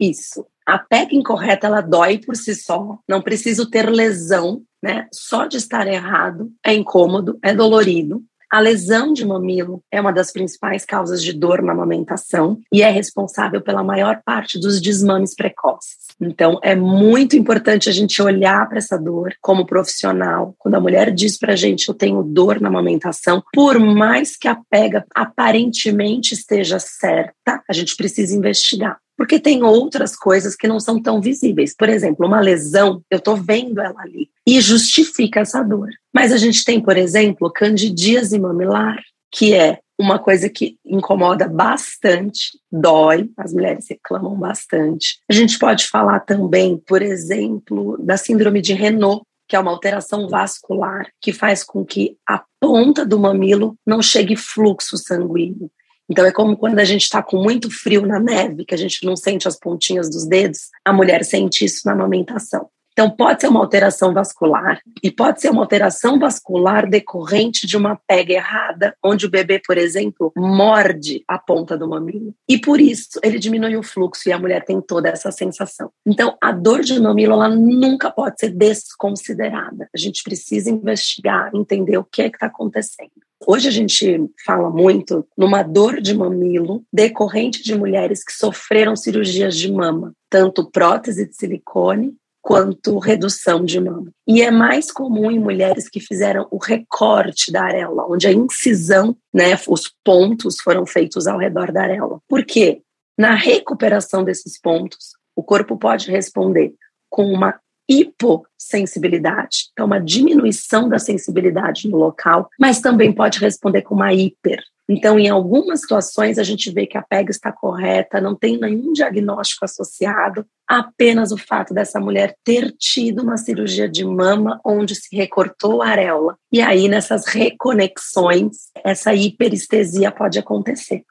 Isso. 0.00 0.46
A 0.64 0.78
pega 0.78 1.14
incorreta, 1.14 1.66
ela 1.66 1.80
dói 1.80 2.18
por 2.18 2.34
si 2.34 2.54
só. 2.54 2.98
Não 3.06 3.20
preciso 3.20 3.70
ter 3.70 3.88
lesão, 3.88 4.62
né? 4.82 5.06
Só 5.12 5.46
de 5.46 5.58
estar 5.58 5.86
errado 5.86 6.50
é 6.64 6.74
incômodo, 6.74 7.38
é 7.42 7.54
dolorido. 7.54 8.24
A 8.50 8.60
lesão 8.60 9.12
de 9.12 9.24
mamilo 9.24 9.82
é 9.90 10.00
uma 10.00 10.12
das 10.12 10.30
principais 10.30 10.84
causas 10.84 11.22
de 11.22 11.32
dor 11.32 11.62
na 11.62 11.72
amamentação 11.72 12.60
e 12.72 12.82
é 12.82 12.90
responsável 12.90 13.60
pela 13.60 13.82
maior 13.82 14.20
parte 14.24 14.58
dos 14.58 14.80
desmames 14.80 15.34
precoces. 15.34 16.06
Então, 16.20 16.58
é 16.62 16.74
muito 16.74 17.36
importante 17.36 17.88
a 17.88 17.92
gente 17.92 18.22
olhar 18.22 18.68
para 18.68 18.78
essa 18.78 18.96
dor 18.96 19.34
como 19.40 19.66
profissional. 19.66 20.54
Quando 20.58 20.76
a 20.76 20.80
mulher 20.80 21.12
diz 21.12 21.36
para 21.38 21.52
a 21.52 21.56
gente, 21.56 21.88
eu 21.88 21.94
tenho 21.94 22.22
dor 22.22 22.60
na 22.60 22.68
amamentação, 22.68 23.42
por 23.52 23.78
mais 23.78 24.36
que 24.36 24.48
a 24.48 24.56
pega 24.70 25.04
aparentemente 25.14 26.32
esteja 26.32 26.78
certa, 26.78 27.62
a 27.68 27.72
gente 27.72 27.96
precisa 27.96 28.34
investigar 28.34 28.98
porque 29.16 29.40
tem 29.40 29.62
outras 29.62 30.14
coisas 30.14 30.54
que 30.54 30.68
não 30.68 30.78
são 30.78 31.00
tão 31.00 31.20
visíveis. 31.20 31.74
Por 31.74 31.88
exemplo, 31.88 32.26
uma 32.26 32.40
lesão, 32.40 33.02
eu 33.10 33.18
estou 33.18 33.36
vendo 33.36 33.80
ela 33.80 34.00
ali 34.02 34.28
e 34.46 34.60
justifica 34.60 35.40
essa 35.40 35.62
dor. 35.62 35.88
Mas 36.12 36.32
a 36.32 36.36
gente 36.36 36.64
tem, 36.64 36.80
por 36.80 36.96
exemplo, 36.96 37.50
candidíase 37.50 38.38
mamilar, 38.38 38.98
que 39.32 39.54
é 39.54 39.80
uma 39.98 40.18
coisa 40.18 40.48
que 40.48 40.76
incomoda 40.84 41.48
bastante, 41.48 42.58
dói, 42.70 43.30
as 43.36 43.52
mulheres 43.52 43.86
reclamam 43.88 44.34
bastante. 44.36 45.18
A 45.28 45.32
gente 45.32 45.58
pode 45.58 45.86
falar 45.86 46.20
também, 46.20 46.76
por 46.86 47.00
exemplo, 47.00 47.96
da 47.98 48.16
síndrome 48.16 48.60
de 48.60 48.74
Renault, 48.74 49.24
que 49.48 49.56
é 49.56 49.58
uma 49.58 49.70
alteração 49.70 50.28
vascular 50.28 51.08
que 51.20 51.32
faz 51.32 51.62
com 51.62 51.84
que 51.84 52.16
a 52.28 52.42
ponta 52.60 53.06
do 53.06 53.18
mamilo 53.18 53.76
não 53.86 54.02
chegue 54.02 54.36
fluxo 54.36 54.98
sanguíneo. 54.98 55.70
Então 56.08 56.24
é 56.24 56.32
como 56.32 56.56
quando 56.56 56.78
a 56.78 56.84
gente 56.84 57.02
está 57.02 57.22
com 57.22 57.42
muito 57.42 57.70
frio 57.70 58.06
na 58.06 58.20
neve, 58.20 58.64
que 58.64 58.74
a 58.74 58.78
gente 58.78 59.04
não 59.04 59.16
sente 59.16 59.48
as 59.48 59.58
pontinhas 59.58 60.08
dos 60.08 60.26
dedos, 60.26 60.68
a 60.84 60.92
mulher 60.92 61.24
sente 61.24 61.64
isso 61.64 61.82
na 61.84 61.92
amamentação. 61.92 62.68
Então, 62.96 63.10
pode 63.10 63.42
ser 63.42 63.48
uma 63.48 63.60
alteração 63.60 64.14
vascular 64.14 64.80
e 65.02 65.10
pode 65.10 65.42
ser 65.42 65.50
uma 65.50 65.60
alteração 65.60 66.18
vascular 66.18 66.88
decorrente 66.88 67.66
de 67.66 67.76
uma 67.76 68.00
pega 68.08 68.32
errada, 68.32 68.96
onde 69.04 69.26
o 69.26 69.30
bebê, 69.30 69.60
por 69.62 69.76
exemplo, 69.76 70.32
morde 70.34 71.22
a 71.28 71.38
ponta 71.38 71.76
do 71.76 71.86
mamilo. 71.86 72.34
E 72.48 72.56
por 72.56 72.80
isso 72.80 73.20
ele 73.22 73.38
diminui 73.38 73.76
o 73.76 73.82
fluxo 73.82 74.26
e 74.26 74.32
a 74.32 74.38
mulher 74.38 74.64
tem 74.64 74.80
toda 74.80 75.10
essa 75.10 75.30
sensação. 75.30 75.90
Então, 76.06 76.38
a 76.42 76.50
dor 76.50 76.80
de 76.80 76.98
mamilo 76.98 77.34
ela 77.34 77.50
nunca 77.50 78.10
pode 78.10 78.40
ser 78.40 78.48
desconsiderada. 78.48 79.90
A 79.94 79.98
gente 79.98 80.22
precisa 80.22 80.70
investigar, 80.70 81.50
entender 81.54 81.98
o 81.98 82.04
que 82.04 82.22
é 82.22 82.30
que 82.30 82.36
está 82.36 82.46
acontecendo. 82.46 83.10
Hoje 83.46 83.68
a 83.68 83.70
gente 83.70 84.26
fala 84.46 84.70
muito 84.70 85.26
numa 85.36 85.62
dor 85.62 86.00
de 86.00 86.16
mamilo 86.16 86.82
decorrente 86.90 87.62
de 87.62 87.76
mulheres 87.76 88.24
que 88.24 88.32
sofreram 88.32 88.96
cirurgias 88.96 89.54
de 89.54 89.70
mama, 89.70 90.14
tanto 90.30 90.70
prótese 90.70 91.28
de 91.28 91.36
silicone 91.36 92.16
quanto 92.46 93.00
redução 93.00 93.64
de 93.64 93.80
mama. 93.80 94.12
E 94.24 94.40
é 94.40 94.52
mais 94.52 94.92
comum 94.92 95.32
em 95.32 95.40
mulheres 95.40 95.88
que 95.88 95.98
fizeram 95.98 96.46
o 96.48 96.58
recorte 96.58 97.50
da 97.50 97.64
areola, 97.64 98.06
onde 98.08 98.28
a 98.28 98.32
incisão, 98.32 99.16
né, 99.34 99.58
os 99.66 99.92
pontos 100.04 100.60
foram 100.60 100.86
feitos 100.86 101.26
ao 101.26 101.40
redor 101.40 101.72
da 101.72 101.82
areola. 101.82 102.20
Por 102.28 102.44
quê? 102.44 102.82
Na 103.18 103.34
recuperação 103.34 104.22
desses 104.22 104.60
pontos, 104.60 105.08
o 105.34 105.42
corpo 105.42 105.76
pode 105.76 106.08
responder 106.08 106.72
com 107.10 107.24
uma 107.32 107.58
hipossensibilidade, 107.88 109.70
então 109.72 109.86
uma 109.86 110.00
diminuição 110.00 110.88
da 110.88 111.00
sensibilidade 111.00 111.88
no 111.88 111.96
local, 111.96 112.48
mas 112.60 112.80
também 112.80 113.12
pode 113.12 113.40
responder 113.40 113.82
com 113.82 113.96
uma 113.96 114.14
hiper, 114.14 114.62
então, 114.88 115.18
em 115.18 115.28
algumas 115.28 115.80
situações, 115.80 116.38
a 116.38 116.44
gente 116.44 116.70
vê 116.70 116.86
que 116.86 116.96
a 116.96 117.02
PEG 117.02 117.30
está 117.30 117.50
correta, 117.50 118.20
não 118.20 118.36
tem 118.36 118.56
nenhum 118.56 118.92
diagnóstico 118.92 119.64
associado, 119.64 120.46
apenas 120.66 121.32
o 121.32 121.36
fato 121.36 121.74
dessa 121.74 121.98
mulher 121.98 122.36
ter 122.44 122.72
tido 122.78 123.22
uma 123.22 123.36
cirurgia 123.36 123.88
de 123.88 124.04
mama 124.04 124.60
onde 124.64 124.94
se 124.94 125.14
recortou 125.16 125.82
a 125.82 125.88
areola. 125.88 126.36
E 126.52 126.60
aí, 126.60 126.88
nessas 126.88 127.26
reconexões, 127.26 128.70
essa 128.84 129.12
hiperestesia 129.12 130.12
pode 130.12 130.38
acontecer. 130.38 131.04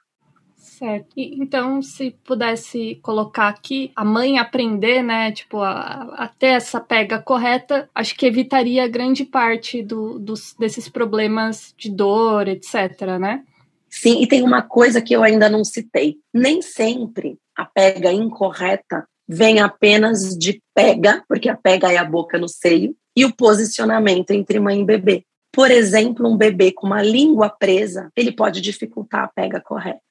Certo. 0.55 1.07
E, 1.15 1.41
então, 1.41 1.81
se 1.81 2.11
pudesse 2.23 2.99
colocar 3.01 3.47
aqui, 3.47 3.91
a 3.95 4.03
mãe 4.05 4.37
aprender, 4.37 5.01
né, 5.01 5.31
tipo, 5.31 5.59
a, 5.59 6.15
a 6.15 6.27
ter 6.27 6.47
essa 6.47 6.79
pega 6.79 7.21
correta, 7.21 7.89
acho 7.95 8.15
que 8.15 8.25
evitaria 8.25 8.87
grande 8.87 9.25
parte 9.25 9.81
do, 9.81 10.19
dos, 10.19 10.53
desses 10.59 10.89
problemas 10.89 11.73
de 11.77 11.89
dor, 11.89 12.47
etc, 12.47 13.17
né? 13.19 13.43
Sim, 13.97 14.21
e 14.21 14.27
tem 14.27 14.43
uma 14.43 14.61
coisa 14.61 15.01
que 15.01 15.15
eu 15.15 15.23
ainda 15.23 15.47
não 15.47 15.63
citei. 15.63 16.17
Nem 16.33 16.61
sempre 16.61 17.37
a 17.55 17.63
pega 17.63 18.11
incorreta 18.11 19.07
vem 19.27 19.59
apenas 19.59 20.37
de 20.37 20.61
pega, 20.75 21.23
porque 21.27 21.47
a 21.47 21.55
pega 21.55 21.91
é 21.91 21.97
a 21.97 22.03
boca 22.03 22.37
no 22.37 22.47
seio, 22.47 22.93
e 23.15 23.23
o 23.23 23.33
posicionamento 23.33 24.31
entre 24.31 24.59
mãe 24.59 24.81
e 24.81 24.85
bebê. 24.85 25.23
Por 25.51 25.71
exemplo, 25.71 26.29
um 26.29 26.35
bebê 26.35 26.73
com 26.73 26.85
uma 26.85 27.01
língua 27.01 27.49
presa, 27.49 28.11
ele 28.17 28.33
pode 28.33 28.59
dificultar 28.59 29.23
a 29.23 29.27
pega 29.29 29.61
correta 29.61 30.04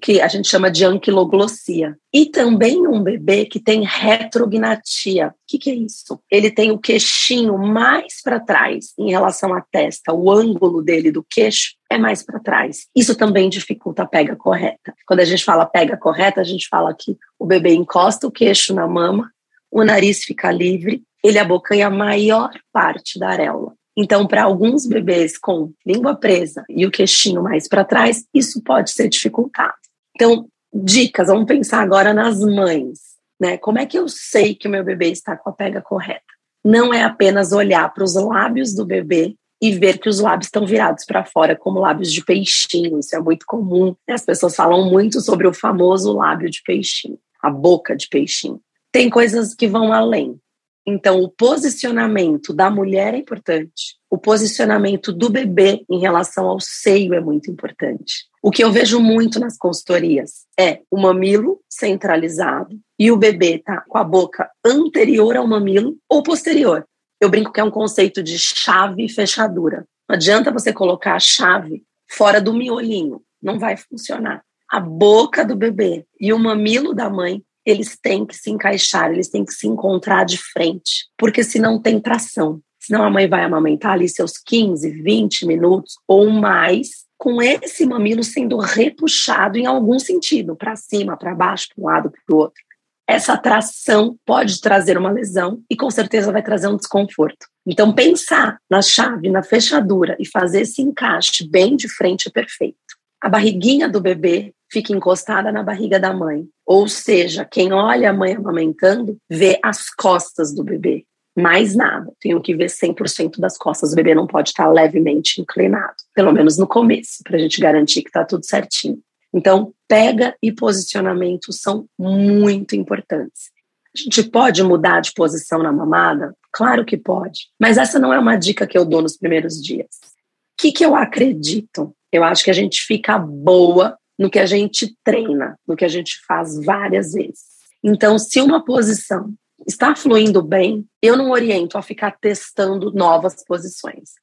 que 0.00 0.20
a 0.20 0.28
gente 0.28 0.48
chama 0.48 0.70
de 0.70 0.84
anquiloglossia. 0.84 1.96
E 2.12 2.26
também 2.26 2.86
um 2.86 3.02
bebê 3.02 3.44
que 3.44 3.60
tem 3.60 3.84
retrognatia. 3.84 5.28
O 5.28 5.32
que, 5.46 5.58
que 5.58 5.70
é 5.70 5.74
isso? 5.74 6.20
Ele 6.30 6.50
tem 6.50 6.70
o 6.70 6.78
queixinho 6.78 7.58
mais 7.58 8.22
para 8.22 8.40
trás 8.40 8.92
em 8.98 9.10
relação 9.10 9.54
à 9.54 9.60
testa, 9.60 10.12
o 10.12 10.30
ângulo 10.30 10.82
dele 10.82 11.12
do 11.12 11.24
queixo 11.28 11.74
é 11.90 11.98
mais 11.98 12.22
para 12.22 12.40
trás. 12.40 12.86
Isso 12.96 13.16
também 13.16 13.48
dificulta 13.48 14.02
a 14.02 14.06
pega 14.06 14.36
correta. 14.36 14.94
Quando 15.06 15.20
a 15.20 15.24
gente 15.24 15.44
fala 15.44 15.66
pega 15.66 15.96
correta, 15.96 16.40
a 16.40 16.44
gente 16.44 16.68
fala 16.68 16.94
que 16.98 17.16
o 17.38 17.46
bebê 17.46 17.74
encosta 17.74 18.26
o 18.26 18.30
queixo 18.30 18.74
na 18.74 18.86
mama, 18.86 19.30
o 19.70 19.84
nariz 19.84 20.24
fica 20.24 20.50
livre, 20.50 21.02
ele 21.22 21.38
abocanha 21.38 21.88
a 21.88 21.90
maior 21.90 22.50
parte 22.72 23.18
da 23.18 23.28
areola. 23.28 23.74
Então, 23.96 24.26
para 24.26 24.44
alguns 24.44 24.86
bebês 24.86 25.36
com 25.36 25.72
língua 25.84 26.14
presa 26.14 26.64
e 26.68 26.86
o 26.86 26.90
queixinho 26.90 27.42
mais 27.42 27.68
para 27.68 27.84
trás, 27.84 28.24
isso 28.32 28.62
pode 28.62 28.90
ser 28.92 29.08
dificultado. 29.08 29.74
Então, 30.20 30.46
dicas, 30.70 31.28
vamos 31.28 31.46
pensar 31.46 31.80
agora 31.80 32.12
nas 32.12 32.40
mães, 32.40 32.98
né? 33.40 33.56
Como 33.56 33.78
é 33.78 33.86
que 33.86 33.98
eu 33.98 34.06
sei 34.06 34.54
que 34.54 34.68
o 34.68 34.70
meu 34.70 34.84
bebê 34.84 35.10
está 35.10 35.34
com 35.34 35.48
a 35.48 35.52
pega 35.54 35.80
correta? 35.80 36.20
Não 36.62 36.92
é 36.92 37.02
apenas 37.02 37.52
olhar 37.52 37.90
para 37.94 38.04
os 38.04 38.14
lábios 38.16 38.74
do 38.74 38.84
bebê 38.84 39.34
e 39.62 39.72
ver 39.72 39.98
que 39.98 40.10
os 40.10 40.20
lábios 40.20 40.48
estão 40.48 40.66
virados 40.66 41.06
para 41.06 41.24
fora, 41.24 41.56
como 41.56 41.80
lábios 41.80 42.12
de 42.12 42.22
peixinho. 42.22 42.98
Isso 42.98 43.16
é 43.16 43.18
muito 43.18 43.46
comum. 43.46 43.96
As 44.06 44.22
pessoas 44.22 44.54
falam 44.54 44.90
muito 44.90 45.22
sobre 45.22 45.48
o 45.48 45.54
famoso 45.54 46.12
lábio 46.12 46.50
de 46.50 46.60
peixinho, 46.66 47.18
a 47.42 47.48
boca 47.48 47.96
de 47.96 48.06
peixinho. 48.06 48.60
Tem 48.92 49.08
coisas 49.08 49.54
que 49.54 49.66
vão 49.66 49.90
além. 49.90 50.38
Então, 50.86 51.22
o 51.22 51.30
posicionamento 51.30 52.52
da 52.52 52.68
mulher 52.68 53.14
é 53.14 53.16
importante. 53.16 53.96
O 54.10 54.18
posicionamento 54.18 55.14
do 55.14 55.30
bebê 55.30 55.82
em 55.88 55.98
relação 55.98 56.46
ao 56.46 56.60
seio 56.60 57.14
é 57.14 57.20
muito 57.20 57.50
importante. 57.50 58.28
O 58.42 58.50
que 58.50 58.64
eu 58.64 58.72
vejo 58.72 58.98
muito 59.00 59.38
nas 59.38 59.58
consultorias 59.58 60.46
é 60.58 60.80
o 60.90 60.98
mamilo 60.98 61.60
centralizado 61.68 62.78
e 62.98 63.12
o 63.12 63.16
bebê 63.16 63.58
tá 63.58 63.84
com 63.86 63.98
a 63.98 64.04
boca 64.04 64.50
anterior 64.64 65.36
ao 65.36 65.46
mamilo 65.46 65.96
ou 66.08 66.22
posterior. 66.22 66.86
Eu 67.20 67.28
brinco 67.28 67.52
que 67.52 67.60
é 67.60 67.64
um 67.64 67.70
conceito 67.70 68.22
de 68.22 68.38
chave 68.38 69.04
e 69.04 69.08
fechadura. 69.10 69.86
Não 70.08 70.16
adianta 70.16 70.50
você 70.50 70.72
colocar 70.72 71.14
a 71.14 71.20
chave 71.20 71.84
fora 72.10 72.40
do 72.40 72.54
miolinho, 72.54 73.22
não 73.42 73.58
vai 73.58 73.76
funcionar. 73.76 74.42
A 74.70 74.80
boca 74.80 75.44
do 75.44 75.54
bebê 75.54 76.06
e 76.18 76.32
o 76.32 76.38
mamilo 76.38 76.94
da 76.94 77.10
mãe 77.10 77.42
eles 77.64 77.98
têm 78.00 78.24
que 78.24 78.34
se 78.34 78.50
encaixar, 78.50 79.12
eles 79.12 79.28
têm 79.28 79.44
que 79.44 79.52
se 79.52 79.66
encontrar 79.66 80.24
de 80.24 80.38
frente, 80.38 81.06
porque 81.18 81.44
senão 81.44 81.80
tem 81.80 82.00
tração. 82.00 82.60
Senão 82.78 83.04
a 83.04 83.10
mãe 83.10 83.28
vai 83.28 83.44
amamentar 83.44 83.92
ali 83.92 84.08
seus 84.08 84.38
15, 84.38 84.90
20 85.02 85.46
minutos 85.46 85.96
ou 86.08 86.30
mais, 86.30 87.04
com 87.20 87.42
esse 87.42 87.84
mamilo 87.84 88.24
sendo 88.24 88.56
repuxado 88.56 89.58
em 89.58 89.66
algum 89.66 89.98
sentido, 89.98 90.56
para 90.56 90.74
cima, 90.74 91.18
para 91.18 91.34
baixo, 91.34 91.68
para 91.68 91.82
um 91.82 91.86
lado, 91.86 92.10
para 92.10 92.34
o 92.34 92.38
outro. 92.38 92.62
Essa 93.06 93.36
tração 93.36 94.16
pode 94.24 94.58
trazer 94.58 94.96
uma 94.96 95.10
lesão 95.10 95.62
e 95.68 95.76
com 95.76 95.90
certeza 95.90 96.32
vai 96.32 96.42
trazer 96.42 96.68
um 96.68 96.78
desconforto. 96.78 97.46
Então, 97.66 97.92
pensar 97.92 98.58
na 98.70 98.80
chave, 98.80 99.28
na 99.28 99.42
fechadura 99.42 100.16
e 100.18 100.26
fazer 100.26 100.62
esse 100.62 100.80
encaixe 100.80 101.46
bem 101.46 101.76
de 101.76 101.94
frente 101.94 102.28
é 102.28 102.30
perfeito. 102.30 102.78
A 103.20 103.28
barriguinha 103.28 103.86
do 103.86 104.00
bebê 104.00 104.54
fica 104.72 104.94
encostada 104.94 105.52
na 105.52 105.62
barriga 105.62 106.00
da 106.00 106.14
mãe. 106.14 106.48
Ou 106.64 106.88
seja, 106.88 107.44
quem 107.44 107.70
olha 107.70 108.08
a 108.08 108.14
mãe 108.14 108.34
amamentando 108.34 109.18
vê 109.28 109.58
as 109.62 109.90
costas 109.90 110.54
do 110.54 110.64
bebê. 110.64 111.04
Mais 111.40 111.74
nada. 111.74 112.12
Tenho 112.20 112.40
que 112.40 112.54
ver 112.54 112.66
100% 112.66 113.38
das 113.38 113.56
costas. 113.56 113.92
O 113.92 113.96
bebê 113.96 114.14
não 114.14 114.26
pode 114.26 114.50
estar 114.50 114.68
levemente 114.68 115.40
inclinado, 115.40 115.94
pelo 116.14 116.32
menos 116.32 116.58
no 116.58 116.66
começo, 116.66 117.22
para 117.24 117.36
a 117.36 117.40
gente 117.40 117.60
garantir 117.60 118.02
que 118.02 118.08
está 118.08 118.24
tudo 118.24 118.44
certinho. 118.44 118.98
Então, 119.32 119.72
pega 119.88 120.34
e 120.42 120.52
posicionamento 120.52 121.52
são 121.52 121.86
muito 121.98 122.74
importantes. 122.74 123.50
A 123.94 124.02
gente 124.02 124.22
pode 124.24 124.62
mudar 124.62 125.00
de 125.00 125.12
posição 125.12 125.62
na 125.62 125.72
mamada? 125.72 126.34
Claro 126.52 126.84
que 126.84 126.96
pode. 126.96 127.48
Mas 127.58 127.78
essa 127.78 127.98
não 127.98 128.12
é 128.12 128.18
uma 128.18 128.36
dica 128.36 128.66
que 128.66 128.78
eu 128.78 128.84
dou 128.84 129.02
nos 129.02 129.16
primeiros 129.16 129.62
dias. 129.62 129.88
O 130.02 130.62
que, 130.62 130.72
que 130.72 130.84
eu 130.84 130.94
acredito? 130.94 131.94
Eu 132.12 132.24
acho 132.24 132.44
que 132.44 132.50
a 132.50 132.54
gente 132.54 132.82
fica 132.82 133.18
boa 133.18 133.96
no 134.18 134.30
que 134.30 134.38
a 134.38 134.46
gente 134.46 134.94
treina, 135.02 135.58
no 135.66 135.74
que 135.74 135.84
a 135.84 135.88
gente 135.88 136.20
faz 136.26 136.62
várias 136.64 137.12
vezes. 137.12 137.50
Então, 137.82 138.18
se 138.18 138.40
uma 138.40 138.64
posição 138.64 139.32
está 139.66 139.94
fluindo 139.94 140.42
bem, 140.42 140.86
eu 141.02 141.16
não 141.16 141.30
oriento 141.30 141.78
a 141.78 141.82
ficar 141.82 142.16
testando 142.20 142.92
novas 142.92 143.44
posições. 143.44 144.14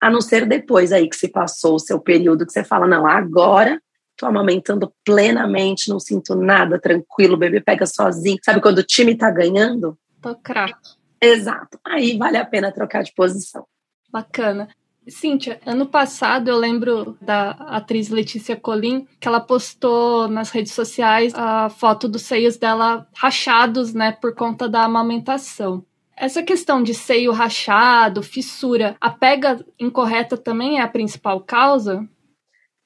A 0.00 0.10
não 0.10 0.20
ser 0.20 0.46
depois 0.46 0.92
aí 0.92 1.08
que 1.08 1.16
se 1.16 1.28
passou 1.28 1.76
o 1.76 1.80
seu 1.80 2.00
período 2.00 2.44
que 2.44 2.52
você 2.52 2.64
fala, 2.64 2.86
não, 2.86 3.06
agora 3.06 3.80
estou 4.12 4.28
amamentando 4.28 4.92
plenamente, 5.04 5.88
não 5.88 5.98
sinto 5.98 6.34
nada, 6.34 6.78
tranquilo, 6.78 7.34
o 7.34 7.38
bebê 7.38 7.60
pega 7.60 7.86
sozinho. 7.86 8.38
Sabe 8.44 8.60
quando 8.60 8.78
o 8.78 8.82
time 8.82 9.12
está 9.12 9.30
ganhando? 9.30 9.98
Tô 10.20 10.34
craque. 10.36 10.90
Exato. 11.20 11.78
Aí 11.84 12.16
vale 12.18 12.36
a 12.36 12.44
pena 12.44 12.72
trocar 12.72 13.02
de 13.02 13.12
posição. 13.14 13.64
Bacana. 14.10 14.68
Cíntia, 15.08 15.60
ano 15.66 15.86
passado 15.86 16.48
eu 16.48 16.56
lembro 16.56 17.16
da 17.20 17.50
atriz 17.50 18.08
Letícia 18.08 18.54
Colim 18.54 19.06
que 19.18 19.26
ela 19.26 19.40
postou 19.40 20.28
nas 20.28 20.50
redes 20.50 20.72
sociais 20.72 21.32
a 21.34 21.68
foto 21.68 22.08
dos 22.08 22.22
seios 22.22 22.56
dela 22.56 23.08
rachados, 23.14 23.92
né, 23.92 24.12
por 24.12 24.34
conta 24.34 24.68
da 24.68 24.84
amamentação. 24.84 25.84
Essa 26.16 26.42
questão 26.42 26.82
de 26.82 26.94
seio 26.94 27.32
rachado, 27.32 28.22
fissura, 28.22 28.96
a 29.00 29.10
pega 29.10 29.64
incorreta 29.78 30.36
também 30.36 30.78
é 30.78 30.82
a 30.82 30.88
principal 30.88 31.40
causa? 31.40 32.08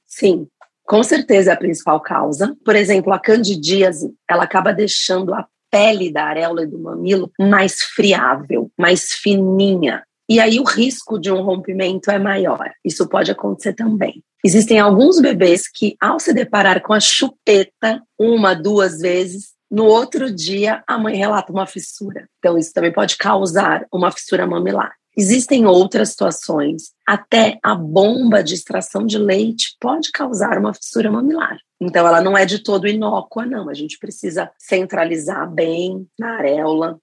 Sim, 0.07 0.49
com 0.87 1.03
certeza 1.03 1.51
é 1.51 1.55
a 1.55 1.59
principal 1.59 2.01
causa. 2.01 2.57
Por 2.65 2.75
exemplo, 2.75 3.13
a 3.13 3.19
candidíase, 3.19 4.15
ela 4.31 4.45
acaba 4.45 4.73
deixando 4.73 5.35
a 5.35 5.47
pele 5.71 6.11
da 6.11 6.25
areola 6.25 6.63
e 6.63 6.67
do 6.67 6.79
mamilo 6.79 7.31
mais 7.39 7.83
friável, 7.83 8.71
mais 8.79 9.13
fininha. 9.13 10.06
E 10.29 10.41
aí 10.41 10.59
o 10.59 10.65
risco 10.65 11.19
de 11.19 11.31
um 11.31 11.43
rompimento 11.43 12.11
é 12.11 12.19
maior. 12.19 12.71
Isso 12.85 13.09
pode 13.09 13.31
acontecer 13.31 13.75
também. 13.75 14.23
Existem 14.45 14.79
alguns 14.79 15.21
bebês 15.21 15.69
que, 15.69 15.97
ao 16.01 16.19
se 16.21 16.33
deparar 16.33 16.83
com 16.83 16.93
a 16.93 17.01
chupeta 17.01 18.03
uma, 18.19 18.55
duas 18.55 18.99
vezes, 18.99 19.55
no 19.71 19.85
outro 19.85 20.33
dia 20.33 20.83
a 20.87 20.99
mãe 20.99 21.17
relata 21.17 21.53
uma 21.53 21.67
fissura. 21.67 22.29
Então, 22.39 22.57
isso 22.57 22.73
também 22.73 22.93
pode 22.93 23.17
causar 23.17 23.85
uma 23.93 24.11
fissura 24.13 24.47
mamilar. 24.47 24.93
Existem 25.19 25.65
outras 25.67 26.11
situações, 26.11 26.93
até 27.07 27.59
a 27.63 27.75
bomba 27.75 28.45
de 28.45 28.53
extração 28.53 29.07
de 29.07 29.17
leite 29.17 29.75
pode 29.81 30.13
causar 30.13 30.59
uma 30.59 30.75
fissura 30.75 31.11
mamilar. 31.11 31.59
Então, 31.81 32.07
ela 32.07 32.21
não 32.21 32.37
é 32.37 32.45
de 32.45 32.63
todo 32.63 32.87
inócua, 32.87 33.47
não. 33.47 33.69
A 33.69 33.75
gente 33.75 33.99
precisa 33.99 34.51
centralizar 34.59 35.51
bem 35.51 36.07
na 36.19 36.37
areola, 36.37 36.99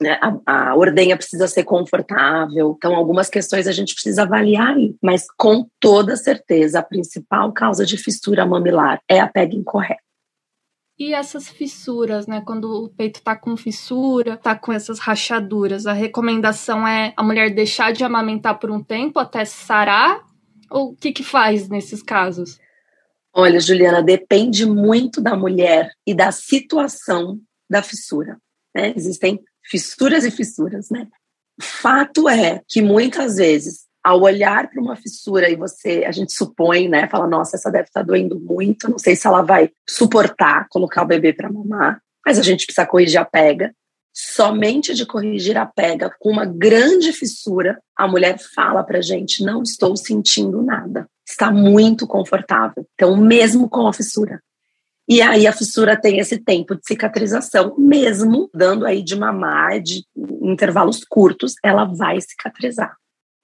né? 0.00 0.18
A, 0.22 0.70
a, 0.70 0.76
ordenha 0.76 1.16
precisa 1.16 1.46
ser 1.46 1.64
confortável. 1.64 2.74
Então, 2.76 2.94
algumas 2.94 3.28
questões 3.28 3.66
a 3.66 3.72
gente 3.72 3.92
precisa 3.92 4.22
avaliar 4.22 4.76
aí. 4.76 4.94
Mas, 5.02 5.26
com 5.36 5.66
toda 5.78 6.16
certeza, 6.16 6.78
a 6.78 6.82
principal 6.82 7.52
causa 7.52 7.84
de 7.84 7.98
fissura 7.98 8.46
mamilar 8.46 9.00
é 9.08 9.20
a 9.20 9.28
pega 9.28 9.54
incorreta. 9.54 10.00
E 10.98 11.14
essas 11.14 11.48
fissuras, 11.48 12.26
né? 12.26 12.42
Quando 12.44 12.84
o 12.84 12.88
peito 12.90 13.22
tá 13.22 13.34
com 13.34 13.56
fissura, 13.56 14.36
tá 14.36 14.54
com 14.54 14.72
essas 14.72 14.98
rachaduras, 14.98 15.86
a 15.86 15.92
recomendação 15.92 16.86
é 16.86 17.14
a 17.16 17.22
mulher 17.22 17.50
deixar 17.54 17.92
de 17.92 18.04
amamentar 18.04 18.58
por 18.58 18.70
um 18.70 18.82
tempo 18.82 19.18
até 19.18 19.44
sarar? 19.44 20.20
Ou 20.70 20.90
o 20.90 20.96
que 20.96 21.12
que 21.12 21.24
faz 21.24 21.68
nesses 21.68 22.02
casos? 22.02 22.58
Olha, 23.32 23.60
Juliana, 23.60 24.02
depende 24.02 24.66
muito 24.66 25.20
da 25.20 25.36
mulher 25.36 25.90
e 26.06 26.14
da 26.14 26.32
situação 26.32 27.40
da 27.68 27.82
fissura. 27.82 28.38
Né? 28.74 28.92
Existem 28.96 29.40
fissuras 29.70 30.24
e 30.24 30.30
fissuras, 30.30 30.90
né? 30.90 31.06
Fato 31.60 32.28
é 32.28 32.62
que 32.66 32.82
muitas 32.82 33.36
vezes, 33.36 33.84
ao 34.02 34.22
olhar 34.22 34.68
para 34.68 34.80
uma 34.80 34.96
fissura 34.96 35.48
e 35.48 35.56
você, 35.56 36.04
a 36.06 36.12
gente 36.12 36.32
supõe, 36.32 36.88
né, 36.88 37.06
fala, 37.08 37.26
nossa, 37.26 37.56
essa 37.56 37.70
deve 37.70 37.84
estar 37.84 38.00
tá 38.00 38.06
doendo 38.06 38.40
muito, 38.40 38.90
não 38.90 38.98
sei 38.98 39.14
se 39.14 39.26
ela 39.26 39.42
vai 39.42 39.70
suportar 39.88 40.66
colocar 40.70 41.02
o 41.02 41.06
bebê 41.06 41.32
para 41.32 41.52
mamar, 41.52 42.00
mas 42.24 42.38
a 42.38 42.42
gente 42.42 42.64
precisa 42.64 42.86
corrigir 42.86 43.20
a 43.20 43.24
pega. 43.24 43.72
Somente 44.12 44.92
de 44.92 45.06
corrigir 45.06 45.56
a 45.56 45.64
pega 45.64 46.10
com 46.18 46.30
uma 46.30 46.44
grande 46.44 47.12
fissura, 47.12 47.78
a 47.96 48.08
mulher 48.08 48.38
fala 48.54 48.82
para 48.82 49.00
gente, 49.00 49.44
não 49.44 49.62
estou 49.62 49.96
sentindo 49.96 50.62
nada, 50.62 51.06
está 51.26 51.50
muito 51.50 52.08
confortável. 52.08 52.84
Então, 52.94 53.16
mesmo 53.16 53.68
com 53.68 53.86
a 53.86 53.92
fissura, 53.92 54.40
e 55.10 55.20
aí 55.20 55.44
a 55.44 55.52
fissura 55.52 56.00
tem 56.00 56.20
esse 56.20 56.38
tempo 56.38 56.76
de 56.76 56.86
cicatrização, 56.86 57.74
mesmo 57.76 58.48
dando 58.54 58.86
aí 58.86 59.02
de 59.02 59.16
mamar 59.16 59.80
de 59.80 60.04
intervalos 60.40 61.02
curtos, 61.02 61.54
ela 61.64 61.84
vai 61.84 62.20
cicatrizar. 62.20 62.96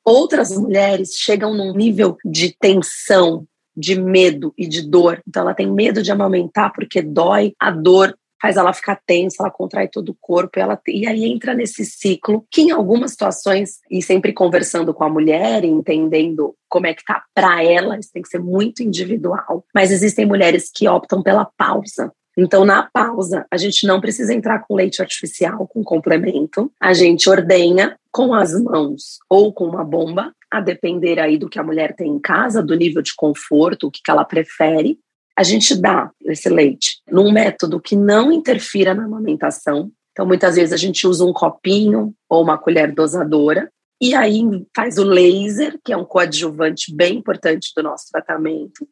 Outras 0.04 0.56
mulheres 0.56 1.16
chegam 1.16 1.52
num 1.52 1.72
nível 1.72 2.16
de 2.24 2.56
tensão, 2.56 3.44
de 3.76 4.00
medo 4.00 4.54
e 4.56 4.68
de 4.68 4.88
dor. 4.88 5.20
Então 5.26 5.42
ela 5.42 5.54
tem 5.54 5.68
medo 5.68 6.04
de 6.04 6.12
amamentar 6.12 6.72
porque 6.72 7.02
dói, 7.02 7.52
a 7.58 7.72
dor 7.72 8.16
faz 8.40 8.56
ela 8.56 8.72
ficar 8.72 9.00
tensa, 9.06 9.36
ela 9.40 9.50
contrai 9.50 9.88
todo 9.88 10.10
o 10.10 10.16
corpo, 10.20 10.58
ela, 10.58 10.80
e 10.86 11.06
aí 11.06 11.24
entra 11.24 11.54
nesse 11.54 11.84
ciclo 11.84 12.46
que 12.50 12.62
em 12.62 12.70
algumas 12.70 13.12
situações, 13.12 13.80
e 13.90 14.02
sempre 14.02 14.32
conversando 14.32 14.92
com 14.92 15.04
a 15.04 15.08
mulher, 15.08 15.64
entendendo 15.64 16.54
como 16.68 16.86
é 16.86 16.94
que 16.94 17.04
tá 17.04 17.24
para 17.34 17.62
ela, 17.62 17.98
isso 17.98 18.12
tem 18.12 18.22
que 18.22 18.28
ser 18.28 18.40
muito 18.40 18.82
individual, 18.82 19.64
mas 19.74 19.90
existem 19.90 20.26
mulheres 20.26 20.70
que 20.74 20.88
optam 20.88 21.22
pela 21.22 21.44
pausa, 21.56 22.12
então, 22.38 22.66
na 22.66 22.82
pausa, 22.82 23.46
a 23.50 23.56
gente 23.56 23.86
não 23.86 23.98
precisa 23.98 24.34
entrar 24.34 24.58
com 24.58 24.74
leite 24.74 25.00
artificial, 25.00 25.66
com 25.66 25.82
complemento. 25.82 26.70
A 26.78 26.92
gente 26.92 27.30
ordenha 27.30 27.98
com 28.12 28.34
as 28.34 28.52
mãos 28.62 29.18
ou 29.28 29.52
com 29.54 29.64
uma 29.64 29.82
bomba, 29.82 30.32
a 30.50 30.60
depender 30.60 31.18
aí 31.18 31.38
do 31.38 31.48
que 31.48 31.58
a 31.58 31.62
mulher 31.62 31.94
tem 31.96 32.08
em 32.08 32.18
casa, 32.18 32.62
do 32.62 32.76
nível 32.76 33.02
de 33.02 33.14
conforto, 33.16 33.86
o 33.86 33.90
que 33.90 34.00
ela 34.08 34.24
prefere. 34.24 34.98
A 35.36 35.42
gente 35.42 35.74
dá 35.74 36.10
esse 36.24 36.48
leite 36.48 37.02
num 37.10 37.30
método 37.30 37.80
que 37.80 37.94
não 37.94 38.32
interfira 38.32 38.94
na 38.94 39.04
amamentação. 39.04 39.90
Então, 40.12 40.24
muitas 40.24 40.56
vezes 40.56 40.72
a 40.72 40.78
gente 40.78 41.06
usa 41.06 41.24
um 41.24 41.32
copinho 41.32 42.14
ou 42.28 42.42
uma 42.42 42.56
colher 42.56 42.94
dosadora. 42.94 43.70
E 44.00 44.14
aí 44.14 44.42
faz 44.74 44.98
o 44.98 45.04
laser, 45.04 45.78
que 45.84 45.92
é 45.92 45.96
um 45.96 46.04
coadjuvante 46.04 46.94
bem 46.94 47.18
importante 47.18 47.72
do 47.76 47.82
nosso 47.82 48.06
tratamento. 48.10 48.88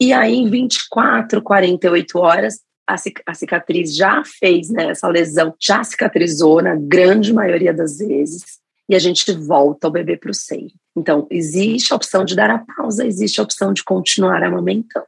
E 0.00 0.12
aí, 0.12 0.34
em 0.34 0.48
24, 0.50 1.42
48 1.42 2.18
horas, 2.18 2.60
a 2.86 3.34
cicatriz 3.34 3.94
já 3.94 4.22
fez, 4.24 4.68
né, 4.68 4.90
essa 4.90 5.08
lesão 5.08 5.54
já 5.60 5.84
cicatrizou 5.84 6.60
na 6.60 6.74
grande 6.74 7.32
maioria 7.32 7.72
das 7.72 7.98
vezes 7.98 8.42
e 8.88 8.94
a 8.94 8.98
gente 8.98 9.30
volta 9.32 9.88
o 9.88 9.90
bebê 9.90 10.16
para 10.16 10.30
o 10.30 10.34
seio. 10.34 10.72
Então, 10.96 11.26
existe 11.30 11.92
a 11.92 11.96
opção 11.96 12.24
de 12.24 12.34
dar 12.34 12.50
a 12.50 12.58
pausa, 12.58 13.06
existe 13.06 13.40
a 13.40 13.44
opção 13.44 13.72
de 13.72 13.84
continuar 13.84 14.42
amamentando. 14.42 15.06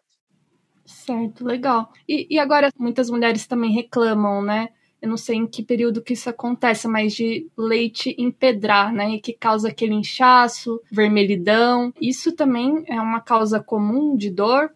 Certo, 1.05 1.45
legal. 1.45 1.93
E, 2.09 2.27
e 2.35 2.39
agora, 2.39 2.71
muitas 2.79 3.11
mulheres 3.11 3.47
também 3.47 3.73
reclamam, 3.73 4.43
né? 4.43 4.69
Eu 5.03 5.09
não 5.09 5.17
sei 5.19 5.37
em 5.37 5.47
que 5.47 5.63
período 5.63 6.01
que 6.03 6.15
isso 6.15 6.31
acontece, 6.31 6.89
mas 6.89 7.13
de 7.13 7.47
leite 7.57 8.15
empedrar, 8.19 8.93
né? 8.93 9.11
E 9.11 9.21
que 9.21 9.33
causa 9.33 9.69
aquele 9.69 9.95
inchaço, 9.95 10.81
vermelhidão. 10.91 11.93
Isso 12.01 12.33
também 12.33 12.85
é 12.89 12.99
uma 13.01 13.21
causa 13.21 13.61
comum 13.61 14.17
de 14.17 14.31
dor? 14.31 14.71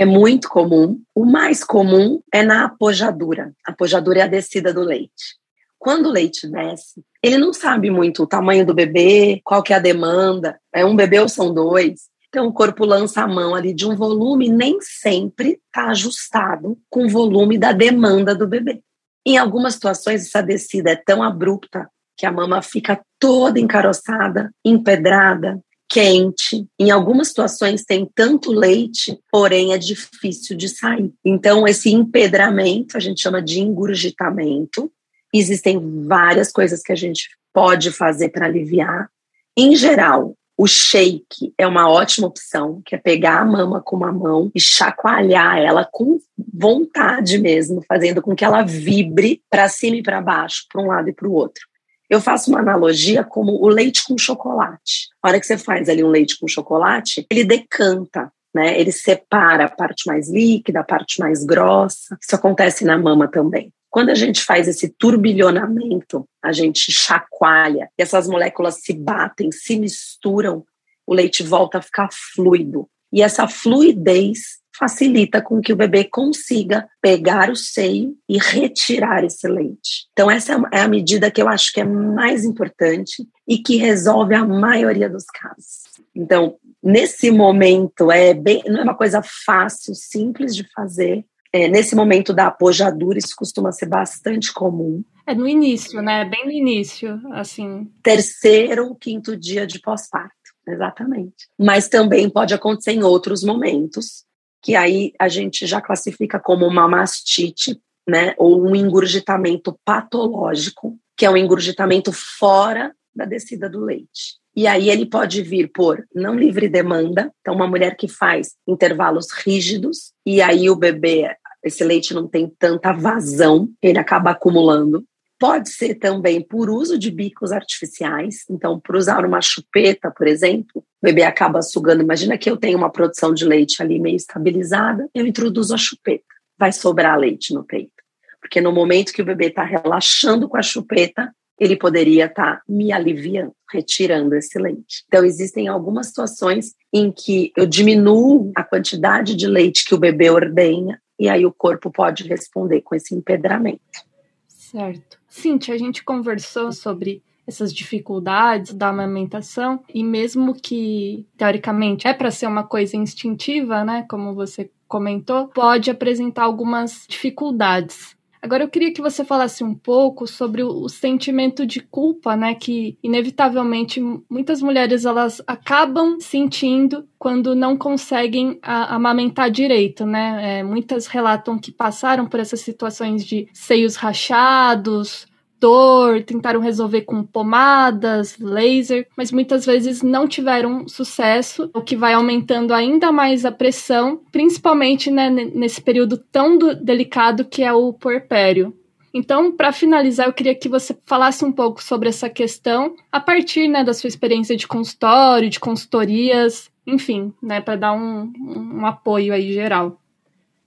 é 0.00 0.06
muito 0.06 0.48
comum. 0.48 0.98
O 1.14 1.26
mais 1.26 1.62
comum 1.62 2.22
é 2.32 2.42
na 2.42 2.64
apojadura. 2.64 3.52
A 3.66 3.72
apojadura 3.72 4.20
é 4.20 4.22
a 4.22 4.26
descida 4.26 4.72
do 4.72 4.80
leite. 4.80 5.38
Quando 5.78 6.06
o 6.06 6.12
leite 6.12 6.48
desce, 6.48 7.02
ele 7.22 7.36
não 7.36 7.52
sabe 7.52 7.90
muito 7.90 8.22
o 8.22 8.26
tamanho 8.26 8.64
do 8.64 8.74
bebê, 8.74 9.40
qual 9.44 9.62
que 9.62 9.72
é 9.72 9.76
a 9.76 9.80
demanda, 9.80 10.58
é 10.72 10.84
um 10.84 10.96
bebê 10.96 11.18
ou 11.18 11.28
são 11.28 11.52
dois. 11.52 12.09
Então 12.30 12.46
o 12.46 12.52
corpo 12.52 12.86
lança 12.86 13.22
a 13.22 13.28
mão 13.28 13.54
ali 13.54 13.74
de 13.74 13.86
um 13.86 13.94
volume 13.94 14.48
nem 14.48 14.80
sempre 14.80 15.60
está 15.66 15.90
ajustado 15.90 16.78
com 16.88 17.04
o 17.04 17.08
volume 17.08 17.58
da 17.58 17.72
demanda 17.72 18.34
do 18.34 18.46
bebê. 18.46 18.80
Em 19.26 19.36
algumas 19.36 19.74
situações 19.74 20.26
essa 20.26 20.40
descida 20.40 20.92
é 20.92 20.96
tão 20.96 21.22
abrupta 21.22 21.90
que 22.16 22.24
a 22.24 22.32
mama 22.32 22.62
fica 22.62 23.00
toda 23.18 23.58
encaroçada, 23.58 24.50
empedrada, 24.64 25.60
quente. 25.88 26.66
Em 26.78 26.92
algumas 26.92 27.28
situações 27.28 27.84
tem 27.84 28.08
tanto 28.14 28.52
leite, 28.52 29.18
porém 29.30 29.72
é 29.72 29.78
difícil 29.78 30.56
de 30.56 30.68
sair. 30.68 31.12
Então, 31.24 31.66
esse 31.66 31.90
empedramento 31.90 32.96
a 32.96 33.00
gente 33.00 33.20
chama 33.20 33.42
de 33.42 33.60
engurgitamento. 33.60 34.90
Existem 35.34 36.04
várias 36.06 36.52
coisas 36.52 36.80
que 36.80 36.92
a 36.92 36.96
gente 36.96 37.28
pode 37.52 37.90
fazer 37.90 38.28
para 38.28 38.46
aliviar. 38.46 39.10
Em 39.56 39.74
geral, 39.74 40.36
o 40.60 40.66
shake 40.66 41.54
é 41.56 41.66
uma 41.66 41.88
ótima 41.88 42.26
opção, 42.26 42.82
que 42.84 42.94
é 42.94 42.98
pegar 42.98 43.40
a 43.40 43.44
mama 43.46 43.80
com 43.80 43.96
uma 43.96 44.12
mão 44.12 44.50
e 44.54 44.60
chacoalhar 44.60 45.56
ela 45.56 45.88
com 45.90 46.18
vontade 46.52 47.38
mesmo, 47.38 47.82
fazendo 47.88 48.20
com 48.20 48.36
que 48.36 48.44
ela 48.44 48.60
vibre 48.60 49.42
para 49.48 49.70
cima 49.70 49.96
e 49.96 50.02
para 50.02 50.20
baixo, 50.20 50.66
para 50.70 50.82
um 50.82 50.88
lado 50.88 51.08
e 51.08 51.14
para 51.14 51.26
o 51.26 51.32
outro. 51.32 51.66
Eu 52.10 52.20
faço 52.20 52.50
uma 52.50 52.60
analogia 52.60 53.24
como 53.24 53.52
o 53.52 53.68
leite 53.68 54.04
com 54.06 54.18
chocolate. 54.18 55.08
A 55.22 55.28
hora 55.28 55.40
que 55.40 55.46
você 55.46 55.56
faz 55.56 55.88
ali 55.88 56.04
um 56.04 56.10
leite 56.10 56.38
com 56.38 56.46
chocolate, 56.46 57.26
ele 57.30 57.42
decanta, 57.42 58.30
né? 58.54 58.78
Ele 58.78 58.92
separa 58.92 59.64
a 59.64 59.70
parte 59.70 60.06
mais 60.06 60.30
líquida, 60.30 60.80
a 60.80 60.84
parte 60.84 61.20
mais 61.20 61.42
grossa. 61.42 62.18
Isso 62.20 62.36
acontece 62.36 62.84
na 62.84 62.98
mama 62.98 63.26
também. 63.28 63.72
Quando 63.90 64.10
a 64.10 64.14
gente 64.14 64.42
faz 64.42 64.68
esse 64.68 64.88
turbilhonamento, 64.88 66.24
a 66.42 66.52
gente 66.52 66.92
chacoalha 66.92 67.90
e 67.98 68.02
essas 68.02 68.28
moléculas 68.28 68.80
se 68.82 68.92
batem, 68.92 69.50
se 69.50 69.78
misturam, 69.78 70.64
o 71.06 71.12
leite 71.12 71.42
volta 71.42 71.78
a 71.78 71.82
ficar 71.82 72.08
fluido. 72.12 72.88
E 73.12 73.20
essa 73.20 73.48
fluidez 73.48 74.60
facilita 74.78 75.42
com 75.42 75.60
que 75.60 75.72
o 75.72 75.76
bebê 75.76 76.04
consiga 76.04 76.88
pegar 77.02 77.50
o 77.50 77.56
seio 77.56 78.16
e 78.28 78.38
retirar 78.38 79.24
esse 79.24 79.46
leite. 79.48 80.06
Então, 80.12 80.30
essa 80.30 80.62
é 80.72 80.80
a 80.80 80.88
medida 80.88 81.30
que 81.30 81.42
eu 81.42 81.48
acho 81.48 81.72
que 81.72 81.80
é 81.80 81.84
mais 81.84 82.44
importante 82.44 83.28
e 83.46 83.58
que 83.58 83.76
resolve 83.76 84.34
a 84.34 84.46
maioria 84.46 85.10
dos 85.10 85.24
casos. 85.24 85.82
Então, 86.14 86.56
nesse 86.82 87.30
momento, 87.30 88.10
é 88.10 88.32
bem, 88.32 88.62
não 88.66 88.80
é 88.80 88.82
uma 88.84 88.96
coisa 88.96 89.20
fácil, 89.44 89.94
simples 89.94 90.54
de 90.54 90.66
fazer. 90.72 91.24
É, 91.52 91.66
nesse 91.68 91.96
momento 91.96 92.32
da 92.32 92.46
apojadura, 92.46 93.18
isso 93.18 93.34
costuma 93.36 93.72
ser 93.72 93.86
bastante 93.86 94.52
comum. 94.52 95.02
É 95.26 95.34
no 95.34 95.48
início, 95.48 96.00
né? 96.00 96.24
Bem 96.24 96.44
no 96.44 96.52
início, 96.52 97.20
assim. 97.32 97.90
Terceiro 98.02 98.86
ou 98.86 98.94
quinto 98.94 99.36
dia 99.36 99.66
de 99.66 99.80
pós-parto, 99.80 100.34
exatamente. 100.66 101.48
Mas 101.58 101.88
também 101.88 102.30
pode 102.30 102.54
acontecer 102.54 102.92
em 102.92 103.02
outros 103.02 103.42
momentos, 103.42 104.24
que 104.62 104.76
aí 104.76 105.12
a 105.18 105.28
gente 105.28 105.66
já 105.66 105.80
classifica 105.80 106.38
como 106.38 106.66
uma 106.66 106.86
mastite, 106.86 107.80
né, 108.08 108.34
ou 108.38 108.62
um 108.62 108.74
engurgitamento 108.74 109.78
patológico, 109.84 110.98
que 111.16 111.26
é 111.26 111.30
um 111.30 111.36
engurgitamento 111.36 112.12
fora 112.12 112.94
da 113.14 113.24
descida 113.24 113.68
do 113.68 113.80
leite. 113.80 114.40
E 114.54 114.66
aí 114.66 114.90
ele 114.90 115.06
pode 115.06 115.42
vir 115.42 115.70
por 115.72 116.04
não 116.14 116.34
livre 116.34 116.68
demanda, 116.68 117.32
então 117.40 117.54
uma 117.54 117.68
mulher 117.68 117.96
que 117.96 118.08
faz 118.08 118.56
intervalos 118.66 119.30
rígidos 119.30 120.12
e 120.26 120.42
aí 120.42 120.68
o 120.68 120.76
bebê, 120.76 121.36
esse 121.64 121.84
leite 121.84 122.14
não 122.14 122.26
tem 122.26 122.50
tanta 122.58 122.92
vazão, 122.92 123.68
ele 123.82 123.98
acaba 123.98 124.30
acumulando. 124.30 125.04
Pode 125.38 125.70
ser 125.70 125.94
também 125.94 126.42
por 126.42 126.68
uso 126.68 126.98
de 126.98 127.10
bicos 127.10 127.50
artificiais, 127.50 128.44
então, 128.50 128.78
por 128.78 128.96
usar 128.96 129.24
uma 129.24 129.40
chupeta, 129.40 130.10
por 130.10 130.28
exemplo, 130.28 130.68
o 130.76 130.84
bebê 131.02 131.22
acaba 131.22 131.62
sugando. 131.62 132.02
Imagina 132.02 132.36
que 132.36 132.50
eu 132.50 132.58
tenho 132.58 132.76
uma 132.76 132.90
produção 132.90 133.32
de 133.32 133.46
leite 133.46 133.82
ali 133.82 133.98
meio 133.98 134.16
estabilizada, 134.16 135.08
eu 135.14 135.26
introduzo 135.26 135.74
a 135.74 135.78
chupeta, 135.78 136.24
vai 136.58 136.72
sobrar 136.72 137.18
leite 137.18 137.54
no 137.54 137.64
peito. 137.64 137.92
Porque 138.40 138.60
no 138.60 138.72
momento 138.72 139.12
que 139.12 139.22
o 139.22 139.24
bebê 139.24 139.46
está 139.46 139.64
relaxando 139.64 140.48
com 140.48 140.58
a 140.58 140.62
chupeta, 140.62 141.32
ele 141.60 141.76
poderia 141.76 142.24
estar 142.24 142.56
tá 142.56 142.62
me 142.66 142.90
aliviando, 142.90 143.52
retirando 143.70 144.34
esse 144.34 144.58
leite. 144.58 145.04
Então, 145.06 145.24
existem 145.24 145.68
algumas 145.68 146.06
situações 146.06 146.74
em 146.92 147.12
que 147.12 147.52
eu 147.54 147.66
diminuo 147.66 148.50
a 148.56 148.64
quantidade 148.64 149.36
de 149.36 149.46
leite 149.46 149.84
que 149.84 149.94
o 149.94 149.98
bebê 149.98 150.30
ordenha, 150.30 151.00
e 151.20 151.28
aí 151.28 151.44
o 151.44 151.52
corpo 151.52 151.90
pode 151.90 152.26
responder 152.26 152.80
com 152.80 152.94
esse 152.94 153.14
empedramento. 153.14 154.08
Certo. 154.48 155.20
Cintia, 155.28 155.74
a 155.74 155.78
gente 155.78 156.02
conversou 156.02 156.72
sobre 156.72 157.22
essas 157.46 157.74
dificuldades 157.74 158.72
da 158.72 158.88
amamentação 158.88 159.84
e 159.92 160.02
mesmo 160.02 160.54
que 160.54 161.26
teoricamente 161.36 162.08
é 162.08 162.14
para 162.14 162.30
ser 162.30 162.46
uma 162.46 162.64
coisa 162.64 162.96
instintiva, 162.96 163.84
né, 163.84 164.06
como 164.08 164.34
você 164.34 164.70
comentou, 164.88 165.48
pode 165.48 165.90
apresentar 165.90 166.44
algumas 166.44 167.04
dificuldades. 167.06 168.16
Agora 168.42 168.64
eu 168.64 168.68
queria 168.68 168.92
que 168.92 169.02
você 169.02 169.24
falasse 169.24 169.62
um 169.62 169.74
pouco 169.74 170.26
sobre 170.26 170.62
o, 170.62 170.88
sentimento 170.88 171.66
de 171.66 171.80
culpa, 171.80 172.36
né, 172.36 172.54
que 172.54 172.96
inevitavelmente 173.02 174.00
muitas 174.30 174.62
mulheres 174.62 175.04
elas 175.04 175.42
acabam 175.46 176.18
sentindo 176.20 177.06
quando 177.18 177.54
não 177.54 177.76
conseguem 177.76 178.58
a, 178.62 178.94
amamentar 178.94 179.50
direito, 179.50 180.06
né? 180.06 180.60
É, 180.60 180.62
muitas 180.62 181.06
relatam 181.06 181.58
que 181.58 181.70
passaram 181.70 182.26
por 182.26 182.40
essas 182.40 182.60
situações 182.60 183.24
de 183.24 183.46
seios 183.52 183.96
rachados, 183.96 185.26
dor, 185.60 186.22
tentaram 186.22 186.60
resolver 186.60 187.02
com 187.02 187.22
pomadas, 187.22 188.36
laser, 188.38 189.06
mas 189.16 189.30
muitas 189.30 189.66
vezes 189.66 190.02
não 190.02 190.26
tiveram 190.26 190.88
sucesso, 190.88 191.70
o 191.74 191.82
que 191.82 191.94
vai 191.94 192.14
aumentando 192.14 192.72
ainda 192.72 193.12
mais 193.12 193.44
a 193.44 193.52
pressão, 193.52 194.20
principalmente 194.32 195.10
né, 195.10 195.28
nesse 195.28 195.80
período 195.80 196.16
tão 196.16 196.56
delicado 196.58 197.44
que 197.44 197.62
é 197.62 197.72
o 197.72 197.92
puerpério. 197.92 198.74
Então, 199.12 199.50
para 199.50 199.72
finalizar, 199.72 200.26
eu 200.26 200.32
queria 200.32 200.54
que 200.54 200.68
você 200.68 200.96
falasse 201.04 201.44
um 201.44 201.50
pouco 201.50 201.82
sobre 201.82 202.08
essa 202.08 202.30
questão, 202.30 202.94
a 203.10 203.18
partir 203.18 203.66
né, 203.66 203.82
da 203.82 203.92
sua 203.92 204.08
experiência 204.08 204.56
de 204.56 204.68
consultório, 204.68 205.50
de 205.50 205.58
consultorias, 205.58 206.70
enfim, 206.86 207.34
né, 207.42 207.60
para 207.60 207.76
dar 207.76 207.92
um, 207.92 208.32
um 208.38 208.86
apoio 208.86 209.34
aí 209.34 209.52
geral. 209.52 210.00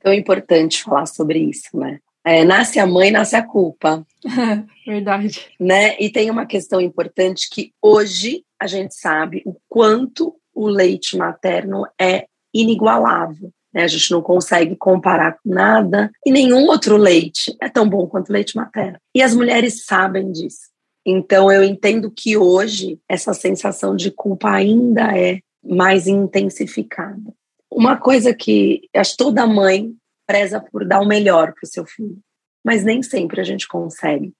É 0.03 0.13
importante 0.13 0.83
falar 0.83 1.05
sobre 1.05 1.39
isso, 1.39 1.77
né? 1.77 1.99
É, 2.25 2.45
nasce 2.45 2.79
a 2.79 2.87
mãe, 2.87 3.11
nasce 3.11 3.35
a 3.35 3.45
culpa. 3.45 4.05
Verdade. 4.87 5.47
Né? 5.59 5.97
E 5.99 6.09
tem 6.09 6.29
uma 6.31 6.45
questão 6.45 6.79
importante 6.79 7.49
que 7.49 7.73
hoje 7.81 8.43
a 8.59 8.65
gente 8.65 8.95
sabe 8.95 9.41
o 9.45 9.55
quanto 9.67 10.35
o 10.53 10.67
leite 10.67 11.17
materno 11.17 11.85
é 11.99 12.25
inigualável. 12.53 13.51
Né? 13.73 13.83
A 13.83 13.87
gente 13.87 14.11
não 14.11 14.21
consegue 14.21 14.75
comparar 14.75 15.33
com 15.33 15.49
nada 15.49 16.11
e 16.25 16.31
nenhum 16.31 16.67
outro 16.67 16.95
leite 16.95 17.55
é 17.59 17.67
tão 17.67 17.89
bom 17.89 18.07
quanto 18.07 18.29
o 18.29 18.33
leite 18.33 18.55
materno. 18.55 18.97
E 19.13 19.21
as 19.21 19.35
mulheres 19.35 19.85
sabem 19.85 20.31
disso. 20.31 20.71
Então 21.05 21.51
eu 21.51 21.63
entendo 21.63 22.09
que 22.09 22.37
hoje 22.37 22.99
essa 23.09 23.33
sensação 23.33 23.95
de 23.95 24.09
culpa 24.09 24.51
ainda 24.51 25.17
é 25.17 25.39
mais 25.61 26.07
intensificada. 26.07 27.33
Uma 27.69 27.97
coisa 27.97 28.33
que 28.33 28.87
acho 28.95 29.17
toda 29.17 29.47
mãe 29.47 29.93
preza 30.25 30.59
por 30.59 30.85
dar 30.85 31.01
o 31.01 31.07
melhor 31.07 31.53
para 31.53 31.63
o 31.63 31.67
seu 31.67 31.85
filho, 31.85 32.17
mas 32.63 32.83
nem 32.83 33.01
sempre 33.03 33.41
a 33.41 33.43
gente 33.43 33.67
consegue. 33.67 34.33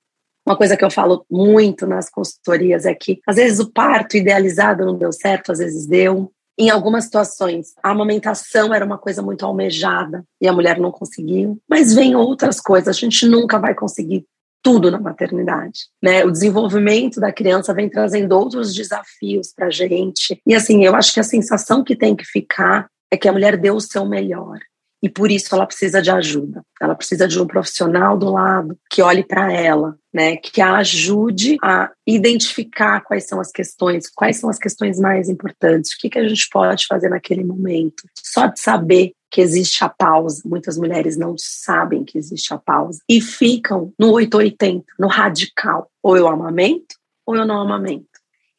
Uma 0.46 0.58
coisa 0.58 0.76
que 0.76 0.84
eu 0.84 0.92
falo 0.92 1.26
muito 1.32 1.88
nas 1.88 2.10
consultorias 2.10 2.86
é 2.86 2.94
que 2.94 3.20
às 3.26 3.38
vezes 3.38 3.60
o 3.60 3.72
parto 3.72 4.18
idealizado 4.18 4.86
não 4.86 4.98
deu 4.98 5.12
certo, 5.12 5.52
às 5.52 5.60
vezes 5.60 5.88
deu, 5.88 6.32
em 6.58 6.70
algumas 6.70 7.06
situações, 7.06 7.74
a 7.82 7.92
amamentação 7.92 8.74
era 8.74 8.86
uma 8.86 8.98
coisa 8.98 9.22
muito 9.22 9.46
almejada 9.46 10.24
e 10.40 10.48
a 10.48 10.54
mulher 10.54 10.80
não 10.80 10.92
conseguiu, 10.92 11.60
mas 11.68 11.94
vem 11.94 12.16
outras 12.16 12.60
coisas, 12.60 12.90
a 12.90 13.00
gente 13.00 13.26
nunca 13.26 13.58
vai 13.58 13.74
conseguir 13.74 14.26
tudo 14.62 14.92
na 14.92 15.00
maternidade, 15.00 15.88
né? 16.02 16.24
O 16.24 16.32
desenvolvimento 16.32 17.20
da 17.20 17.34
criança 17.34 17.74
vem 17.74 17.90
trazendo 17.90 18.32
outros 18.34 18.74
desafios 18.74 19.52
para 19.54 19.68
a 19.68 19.72
gente. 19.72 20.40
E 20.48 20.56
assim, 20.56 20.86
eu 20.86 20.96
acho 20.96 21.14
que 21.14 21.20
a 21.20 21.24
sensação 21.24 21.84
que 21.84 21.98
tem 21.98 22.16
que 22.16 22.24
ficar 22.24 22.88
é 23.12 23.18
que 23.18 23.28
a 23.28 23.34
mulher 23.34 23.58
deu 23.58 23.76
o 23.76 23.82
seu 23.82 24.06
melhor 24.06 24.60
e 25.04 25.10
por 25.10 25.30
isso 25.30 25.54
ela 25.54 25.68
precisa 25.68 26.02
de 26.02 26.10
ajuda. 26.10 26.64
Ela 26.82 26.96
precisa 26.96 27.28
de 27.28 27.38
um 27.38 27.46
profissional 27.46 28.18
do 28.18 28.32
lado 28.32 28.78
que 28.90 29.02
olhe 29.02 29.22
para 29.22 29.52
ela, 29.52 29.98
né, 30.14 30.38
que 30.38 30.62
a 30.62 30.78
ajude 30.78 31.58
a 31.62 31.92
identificar 32.08 33.02
quais 33.02 33.28
são 33.28 33.42
as 33.42 33.52
questões, 33.52 34.10
quais 34.10 34.38
são 34.38 34.50
as 34.50 34.58
questões 34.58 34.98
mais 34.98 35.28
importantes, 35.28 35.92
o 35.92 35.98
que, 35.98 36.10
que 36.10 36.20
a 36.20 36.26
gente 36.26 36.48
pode 36.50 36.86
fazer 36.88 37.10
naquele 37.10 37.44
momento. 37.44 38.04
Só 38.18 38.48
de 38.48 38.62
saber 38.62 39.12
que 39.30 39.42
existe 39.42 39.84
a 39.84 39.90
pausa, 39.90 40.42
muitas 40.46 40.78
mulheres 40.78 41.18
não 41.18 41.36
sabem 41.38 42.06
que 42.06 42.18
existe 42.18 42.54
a 42.54 42.58
pausa 42.58 43.00
e 43.10 43.20
ficam 43.20 43.92
no 44.00 44.12
880, 44.12 44.86
no 44.98 45.08
radical. 45.08 45.90
Ou 46.02 46.16
eu 46.16 46.30
amamento 46.30 46.96
ou 47.26 47.36
eu 47.36 47.46
não 47.46 47.60
amamento. 47.60 48.08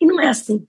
E 0.00 0.06
não 0.06 0.20
é 0.20 0.28
assim. 0.28 0.66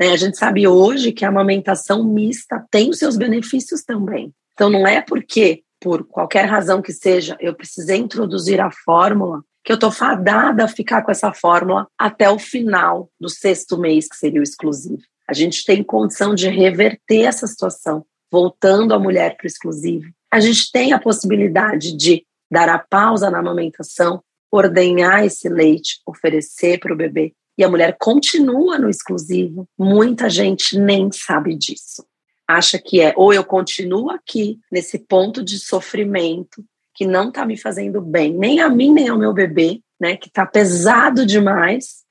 Né? 0.00 0.10
A 0.10 0.16
gente 0.16 0.36
sabe 0.36 0.66
hoje 0.66 1.12
que 1.12 1.24
a 1.24 1.28
amamentação 1.28 2.02
mista 2.02 2.64
tem 2.70 2.90
os 2.90 2.98
seus 2.98 3.16
benefícios 3.16 3.82
também. 3.82 4.32
Então, 4.54 4.68
não 4.70 4.86
é 4.86 5.00
porque, 5.00 5.62
por 5.80 6.04
qualquer 6.04 6.44
razão 6.44 6.82
que 6.82 6.92
seja, 6.92 7.36
eu 7.40 7.54
precisei 7.54 7.98
introduzir 7.98 8.60
a 8.60 8.70
fórmula, 8.70 9.42
que 9.64 9.72
eu 9.72 9.76
estou 9.76 9.90
fadada 9.90 10.64
a 10.64 10.68
ficar 10.68 11.02
com 11.02 11.10
essa 11.10 11.32
fórmula 11.32 11.86
até 11.98 12.28
o 12.28 12.38
final 12.38 13.10
do 13.20 13.28
sexto 13.28 13.78
mês, 13.78 14.08
que 14.08 14.16
seria 14.16 14.40
o 14.40 14.42
exclusivo. 14.42 15.02
A 15.28 15.32
gente 15.32 15.64
tem 15.64 15.82
condição 15.82 16.34
de 16.34 16.48
reverter 16.48 17.22
essa 17.22 17.46
situação, 17.46 18.04
voltando 18.30 18.92
a 18.92 18.98
mulher 18.98 19.36
para 19.36 19.44
o 19.44 19.46
exclusivo. 19.46 20.10
A 20.30 20.40
gente 20.40 20.70
tem 20.72 20.92
a 20.92 20.98
possibilidade 20.98 21.96
de 21.96 22.24
dar 22.50 22.68
a 22.68 22.78
pausa 22.78 23.30
na 23.30 23.38
amamentação, 23.38 24.22
ordenhar 24.50 25.24
esse 25.24 25.48
leite, 25.48 26.00
oferecer 26.06 26.78
para 26.78 26.92
o 26.92 26.96
bebê, 26.96 27.32
e 27.56 27.64
a 27.64 27.68
mulher 27.68 27.96
continua 27.98 28.78
no 28.78 28.90
exclusivo. 28.90 29.66
Muita 29.78 30.28
gente 30.28 30.78
nem 30.78 31.10
sabe 31.12 31.54
disso 31.56 32.04
acha 32.46 32.78
que 32.78 33.00
é 33.00 33.12
ou 33.16 33.32
eu 33.32 33.44
continuo 33.44 34.10
aqui 34.10 34.58
nesse 34.70 34.98
ponto 34.98 35.42
de 35.42 35.58
sofrimento 35.58 36.64
que 36.94 37.06
não 37.06 37.28
está 37.28 37.46
me 37.46 37.56
fazendo 37.56 38.00
bem, 38.00 38.32
nem 38.34 38.60
a 38.60 38.68
mim 38.68 38.92
nem 38.92 39.08
ao 39.08 39.18
meu 39.18 39.32
bebê, 39.32 39.80
né, 40.00 40.16
que 40.16 40.28
está 40.28 40.44
pesado 40.44 41.24
demais, 41.24 42.02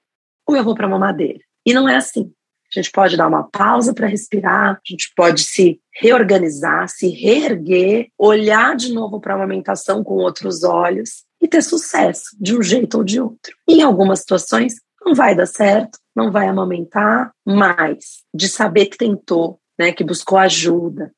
ou 0.48 0.56
eu 0.56 0.64
vou 0.64 0.74
para 0.74 0.88
mamadeira. 0.88 1.40
E 1.66 1.74
não 1.74 1.88
é 1.88 1.96
assim. 1.96 2.32
A 2.74 2.80
gente 2.80 2.92
pode 2.92 3.18
dar 3.18 3.28
uma 3.28 3.44
pausa 3.44 3.94
para 3.94 4.08
respirar, 4.08 4.76
a 4.76 4.80
gente 4.86 5.12
pode 5.14 5.42
se 5.42 5.80
reorganizar, 5.94 6.88
se 6.88 7.10
reerguer, 7.10 8.08
olhar 8.18 8.76
de 8.78 8.94
novo 8.94 9.20
para 9.20 9.34
a 9.34 9.36
amamentação 9.36 10.04
com 10.04 10.14
outros 10.14 10.64
olhos 10.64 11.26
e 11.42 11.48
ter 11.48 11.62
sucesso 11.62 12.36
de 12.40 12.58
um 12.58 12.64
jeito 12.64 12.98
ou 12.98 13.04
de 13.04 13.20
outro. 13.20 13.54
Em 13.68 13.82
algumas 13.82 14.20
situações 14.20 14.76
não 15.04 15.14
vai 15.14 15.36
dar 15.36 15.48
certo, 15.48 16.00
não 16.16 16.32
vai 16.32 16.48
amamentar, 16.48 17.32
mas 17.46 18.24
de 18.34 18.48
saber 18.48 18.86
que 18.86 18.98
tentou, 18.98 19.60
né, 19.78 19.92
que 19.92 20.04
buscou 20.04 20.38
ajuda, 20.38 21.12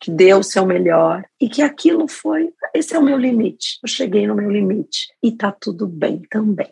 que 0.00 0.10
deu 0.10 0.38
o 0.38 0.44
seu 0.44 0.66
melhor 0.66 1.24
e 1.40 1.48
que 1.48 1.62
aquilo 1.62 2.06
foi, 2.08 2.52
esse 2.74 2.94
é 2.94 2.98
o 2.98 3.02
meu 3.02 3.16
limite. 3.16 3.78
Eu 3.82 3.88
cheguei 3.88 4.26
no 4.26 4.34
meu 4.34 4.50
limite 4.50 5.08
e 5.22 5.32
tá 5.32 5.50
tudo 5.50 5.86
bem 5.86 6.22
também. 6.30 6.70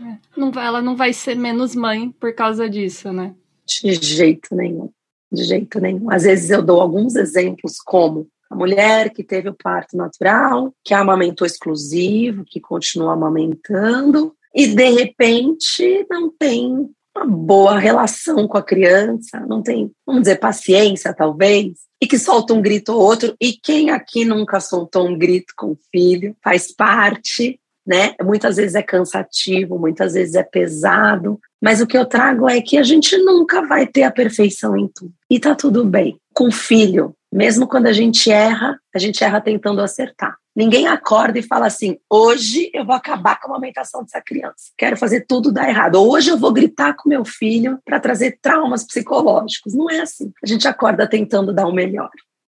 É, 0.00 0.18
não 0.36 0.50
vai, 0.50 0.66
ela 0.66 0.82
não 0.82 0.96
vai 0.96 1.12
ser 1.12 1.36
menos 1.36 1.74
mãe 1.76 2.10
por 2.10 2.34
causa 2.34 2.68
disso, 2.68 3.12
né? 3.12 3.34
De 3.66 3.94
jeito 3.94 4.54
nenhum, 4.54 4.90
de 5.30 5.44
jeito 5.44 5.80
nenhum. 5.80 6.10
Às 6.10 6.24
vezes 6.24 6.50
eu 6.50 6.62
dou 6.62 6.80
alguns 6.80 7.14
exemplos 7.14 7.76
como 7.78 8.28
a 8.50 8.56
mulher 8.56 9.10
que 9.10 9.22
teve 9.22 9.48
o 9.48 9.54
parto 9.54 9.96
natural, 9.96 10.74
que 10.84 10.92
amamentou 10.92 11.46
exclusivo, 11.46 12.44
que 12.44 12.60
continua 12.60 13.14
amamentando 13.14 14.34
e 14.54 14.66
de 14.66 14.90
repente 14.90 16.06
não 16.10 16.30
tem 16.30 16.90
uma 17.16 17.26
boa 17.26 17.78
relação 17.78 18.48
com 18.48 18.56
a 18.56 18.62
criança, 18.62 19.40
não 19.46 19.62
tem, 19.62 19.90
vamos 20.06 20.22
dizer, 20.22 20.36
paciência, 20.36 21.14
talvez, 21.14 21.72
e 22.00 22.06
que 22.06 22.18
solta 22.18 22.54
um 22.54 22.62
grito 22.62 22.92
ou 22.92 23.00
outro. 23.00 23.36
E 23.40 23.52
quem 23.52 23.90
aqui 23.90 24.24
nunca 24.24 24.60
soltou 24.60 25.06
um 25.06 25.16
grito 25.16 25.52
com 25.56 25.72
o 25.72 25.78
filho? 25.90 26.34
Faz 26.42 26.72
parte, 26.72 27.60
né? 27.86 28.14
Muitas 28.22 28.56
vezes 28.56 28.74
é 28.74 28.82
cansativo, 28.82 29.78
muitas 29.78 30.14
vezes 30.14 30.34
é 30.34 30.42
pesado, 30.42 31.38
mas 31.62 31.80
o 31.80 31.86
que 31.86 31.96
eu 31.96 32.04
trago 32.04 32.48
é 32.48 32.60
que 32.60 32.76
a 32.76 32.82
gente 32.82 33.16
nunca 33.18 33.64
vai 33.64 33.86
ter 33.86 34.02
a 34.02 34.10
perfeição 34.10 34.76
em 34.76 34.88
tudo. 34.88 35.14
E 35.30 35.38
tá 35.38 35.54
tudo 35.54 35.84
bem. 35.84 36.18
Com 36.34 36.50
filho, 36.50 37.14
mesmo 37.32 37.68
quando 37.68 37.86
a 37.86 37.92
gente 37.92 38.32
erra, 38.32 38.76
a 38.92 38.98
gente 38.98 39.22
erra 39.22 39.40
tentando 39.40 39.80
acertar. 39.80 40.36
Ninguém 40.56 40.88
acorda 40.88 41.38
e 41.38 41.42
fala 41.42 41.66
assim: 41.66 41.96
hoje 42.10 42.68
eu 42.74 42.84
vou 42.84 42.96
acabar 42.96 43.38
com 43.40 43.46
a 43.46 43.50
amamentação 43.52 44.02
dessa 44.02 44.20
criança. 44.20 44.72
Quero 44.76 44.96
fazer 44.96 45.24
tudo 45.26 45.52
dar 45.52 45.68
errado. 45.68 46.02
Hoje 46.02 46.30
eu 46.30 46.36
vou 46.36 46.52
gritar 46.52 46.94
com 46.94 47.08
meu 47.08 47.24
filho 47.24 47.78
para 47.84 48.00
trazer 48.00 48.38
traumas 48.42 48.84
psicológicos. 48.84 49.72
Não 49.72 49.88
é 49.88 50.00
assim. 50.00 50.32
A 50.42 50.46
gente 50.46 50.66
acorda 50.66 51.08
tentando 51.08 51.54
dar 51.54 51.68
o 51.68 51.72
melhor. 51.72 52.10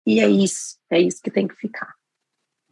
E 0.06 0.20
é 0.20 0.28
isso, 0.30 0.78
é 0.92 1.00
isso 1.00 1.22
que 1.24 1.32
tem 1.32 1.48
que 1.48 1.56
ficar. 1.56 1.94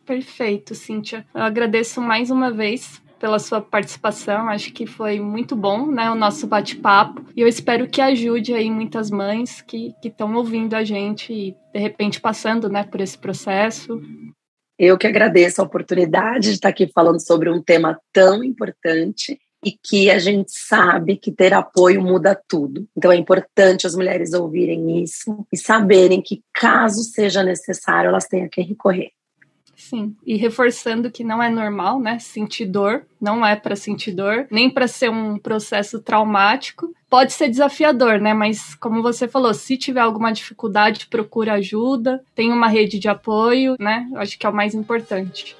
Perfeito, 0.05 0.75
Cíntia. 0.75 1.25
Eu 1.33 1.41
agradeço 1.41 1.99
mais 2.01 2.29
uma 2.29 2.51
vez 2.51 3.01
pela 3.25 3.39
sua 3.39 3.59
participação. 3.59 4.47
Acho 4.49 4.71
que 4.71 4.85
foi 4.85 5.19
muito 5.19 5.55
bom, 5.55 5.87
né, 5.87 6.11
o 6.11 6.15
nosso 6.15 6.45
bate-papo. 6.45 7.25
E 7.35 7.41
eu 7.41 7.47
espero 7.47 7.89
que 7.89 7.99
ajude 7.99 8.53
aí 8.53 8.69
muitas 8.69 9.09
mães 9.09 9.63
que 9.63 9.95
estão 10.03 10.35
ouvindo 10.35 10.75
a 10.75 10.83
gente 10.83 11.33
e 11.33 11.57
de 11.73 11.79
repente 11.79 12.21
passando, 12.21 12.69
né, 12.69 12.83
por 12.83 13.01
esse 13.01 13.17
processo. 13.17 13.99
Eu 14.77 14.95
que 14.95 15.07
agradeço 15.07 15.59
a 15.59 15.63
oportunidade 15.65 16.49
de 16.49 16.53
estar 16.53 16.69
aqui 16.69 16.87
falando 16.93 17.19
sobre 17.19 17.49
um 17.49 17.63
tema 17.63 17.99
tão 18.13 18.43
importante 18.43 19.39
e 19.65 19.71
que 19.71 20.11
a 20.11 20.19
gente 20.19 20.51
sabe 20.51 21.17
que 21.17 21.31
ter 21.31 21.51
apoio 21.51 22.03
muda 22.03 22.39
tudo. 22.47 22.87
Então 22.95 23.11
é 23.11 23.15
importante 23.15 23.87
as 23.87 23.95
mulheres 23.95 24.33
ouvirem 24.33 25.01
isso 25.01 25.43
e 25.51 25.57
saberem 25.57 26.21
que, 26.21 26.43
caso 26.53 27.01
seja 27.01 27.41
necessário, 27.41 28.09
elas 28.09 28.25
a 28.25 28.47
quem 28.49 28.65
recorrer. 28.65 29.14
Sim, 29.87 30.15
e 30.25 30.35
reforçando 30.35 31.11
que 31.11 31.23
não 31.23 31.43
é 31.43 31.47
normal, 31.47 31.99
né? 31.99 32.17
Sentir 32.17 32.65
dor, 32.65 33.05
não 33.21 33.45
é 33.45 33.55
para 33.55 33.75
sentir 33.75 34.13
dor, 34.13 34.47
nem 34.49 34.67
para 34.67 34.87
ser 34.87 35.11
um 35.11 35.37
processo 35.37 36.01
traumático. 36.01 36.91
Pode 37.07 37.33
ser 37.33 37.49
desafiador, 37.49 38.19
né? 38.19 38.33
Mas 38.33 38.73
como 38.73 39.03
você 39.03 39.27
falou, 39.27 39.53
se 39.53 39.77
tiver 39.77 39.99
alguma 39.99 40.33
dificuldade, 40.33 41.05
procura 41.05 41.53
ajuda, 41.53 42.23
tem 42.33 42.51
uma 42.51 42.67
rede 42.67 42.97
de 42.97 43.07
apoio, 43.07 43.75
né? 43.79 44.09
Acho 44.15 44.39
que 44.39 44.47
é 44.47 44.49
o 44.49 44.55
mais 44.55 44.73
importante. 44.73 45.55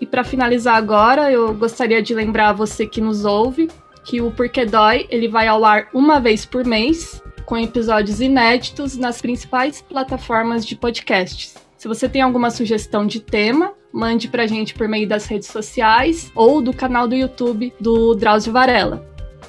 E 0.00 0.06
para 0.06 0.24
finalizar 0.24 0.76
agora, 0.76 1.30
eu 1.30 1.52
gostaria 1.52 2.00
de 2.00 2.14
lembrar 2.14 2.54
você 2.54 2.86
que 2.86 3.02
nos 3.02 3.26
ouve 3.26 3.68
que 4.02 4.22
o 4.22 4.30
Porquê 4.30 4.64
Dói 4.64 5.06
ele 5.10 5.28
vai 5.28 5.46
ao 5.46 5.62
ar 5.62 5.88
uma 5.92 6.18
vez 6.18 6.46
por 6.46 6.64
mês, 6.64 7.22
com 7.44 7.58
episódios 7.58 8.18
inéditos 8.18 8.96
nas 8.96 9.20
principais 9.20 9.82
plataformas 9.82 10.64
de 10.64 10.74
podcasts. 10.74 11.65
Se 11.86 11.88
você 11.88 12.08
tem 12.08 12.20
alguma 12.20 12.50
sugestão 12.50 13.06
de 13.06 13.20
tema, 13.20 13.72
mande 13.92 14.26
pra 14.26 14.44
gente 14.44 14.74
por 14.74 14.88
meio 14.88 15.08
das 15.08 15.26
redes 15.26 15.46
sociais 15.46 16.32
ou 16.34 16.60
do 16.60 16.72
canal 16.72 17.06
do 17.06 17.14
YouTube 17.14 17.72
do 17.78 18.12
Drauzio 18.16 18.52
Varela. 18.52 19.06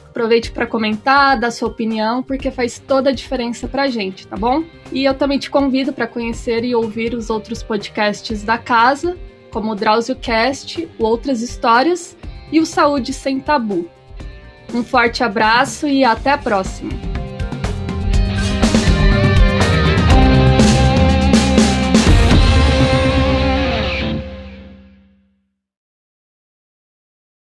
Aproveite 0.07 0.51
para 0.51 0.67
comentar, 0.67 1.39
dar 1.39 1.49
sua 1.49 1.67
opinião, 1.67 2.21
porque 2.21 2.51
faz 2.51 2.77
toda 2.77 3.09
a 3.09 3.11
diferença 3.11 3.67
pra 3.67 3.87
gente, 3.87 4.27
tá 4.27 4.37
bom? 4.37 4.63
E 4.91 5.03
eu 5.03 5.15
também 5.15 5.39
te 5.39 5.49
convido 5.49 5.91
para 5.91 6.05
conhecer 6.05 6.63
e 6.63 6.75
ouvir 6.75 7.15
os 7.15 7.31
outros 7.31 7.63
podcasts 7.63 8.43
da 8.43 8.59
casa, 8.59 9.17
como 9.49 9.71
o 9.71 9.75
Drauzio 9.75 10.15
Cast, 10.15 10.87
o 10.99 11.05
Outras 11.05 11.41
Histórias 11.41 12.15
e 12.51 12.59
o 12.59 12.67
Saúde 12.67 13.13
Sem 13.13 13.39
Tabu. 13.39 13.89
Um 14.75 14.83
forte 14.83 15.23
abraço 15.23 15.87
e 15.87 16.03
até 16.03 16.29
a 16.29 16.37
próxima! 16.37 17.26